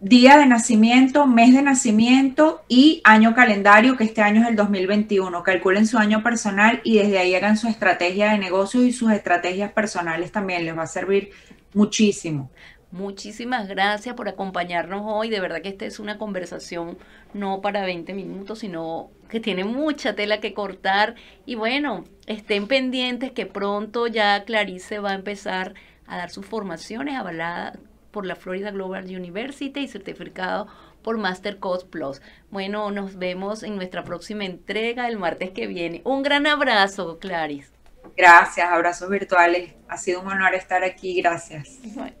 día 0.00 0.38
de 0.38 0.46
nacimiento, 0.46 1.26
mes 1.26 1.54
de 1.54 1.62
nacimiento 1.62 2.62
y 2.68 3.02
año 3.04 3.34
calendario, 3.34 3.96
que 3.96 4.04
este 4.04 4.22
año 4.22 4.42
es 4.42 4.48
el 4.48 4.56
2021. 4.56 5.42
Calculen 5.42 5.86
su 5.86 5.98
año 5.98 6.22
personal 6.22 6.80
y 6.84 6.98
desde 6.98 7.18
ahí 7.18 7.34
hagan 7.34 7.58
su 7.58 7.68
estrategia 7.68 8.32
de 8.32 8.38
negocios 8.38 8.84
y 8.84 8.92
sus 8.92 9.12
estrategias 9.12 9.72
personales 9.72 10.32
también. 10.32 10.64
Les 10.64 10.76
va 10.76 10.84
a 10.84 10.86
servir 10.86 11.30
muchísimo. 11.74 12.50
Muchísimas 12.92 13.68
gracias 13.68 14.16
por 14.16 14.28
acompañarnos 14.28 15.02
hoy. 15.04 15.28
De 15.28 15.38
verdad 15.38 15.60
que 15.60 15.68
esta 15.68 15.84
es 15.84 16.00
una 16.00 16.18
conversación 16.18 16.98
no 17.34 17.60
para 17.60 17.84
20 17.84 18.14
minutos, 18.14 18.60
sino 18.60 19.10
que 19.28 19.38
tiene 19.38 19.64
mucha 19.64 20.14
tela 20.14 20.40
que 20.40 20.54
cortar. 20.54 21.14
Y 21.44 21.54
bueno, 21.54 22.04
estén 22.26 22.66
pendientes 22.66 23.32
que 23.32 23.46
pronto 23.46 24.06
ya 24.06 24.44
Clarice 24.44 24.98
va 24.98 25.10
a 25.10 25.14
empezar 25.14 25.74
a 26.06 26.16
dar 26.16 26.30
sus 26.30 26.46
formaciones 26.46 27.16
avaladas 27.16 27.78
por 28.10 28.26
la 28.26 28.36
Florida 28.36 28.70
Global 28.70 29.04
University 29.04 29.80
y 29.80 29.88
certificado 29.88 30.66
por 31.02 31.18
Master 31.18 31.58
Coach 31.58 31.84
Plus. 31.84 32.20
Bueno, 32.50 32.90
nos 32.90 33.18
vemos 33.18 33.62
en 33.62 33.76
nuestra 33.76 34.04
próxima 34.04 34.44
entrega 34.44 35.08
el 35.08 35.18
martes 35.18 35.50
que 35.50 35.66
viene. 35.66 36.02
Un 36.04 36.22
gran 36.22 36.46
abrazo, 36.46 37.18
Clarice. 37.18 37.70
Gracias, 38.16 38.68
abrazos 38.70 39.08
virtuales. 39.08 39.74
Ha 39.88 39.96
sido 39.96 40.20
un 40.20 40.28
honor 40.28 40.54
estar 40.54 40.84
aquí. 40.84 41.20
Gracias. 41.20 41.78
Bueno. 41.94 42.16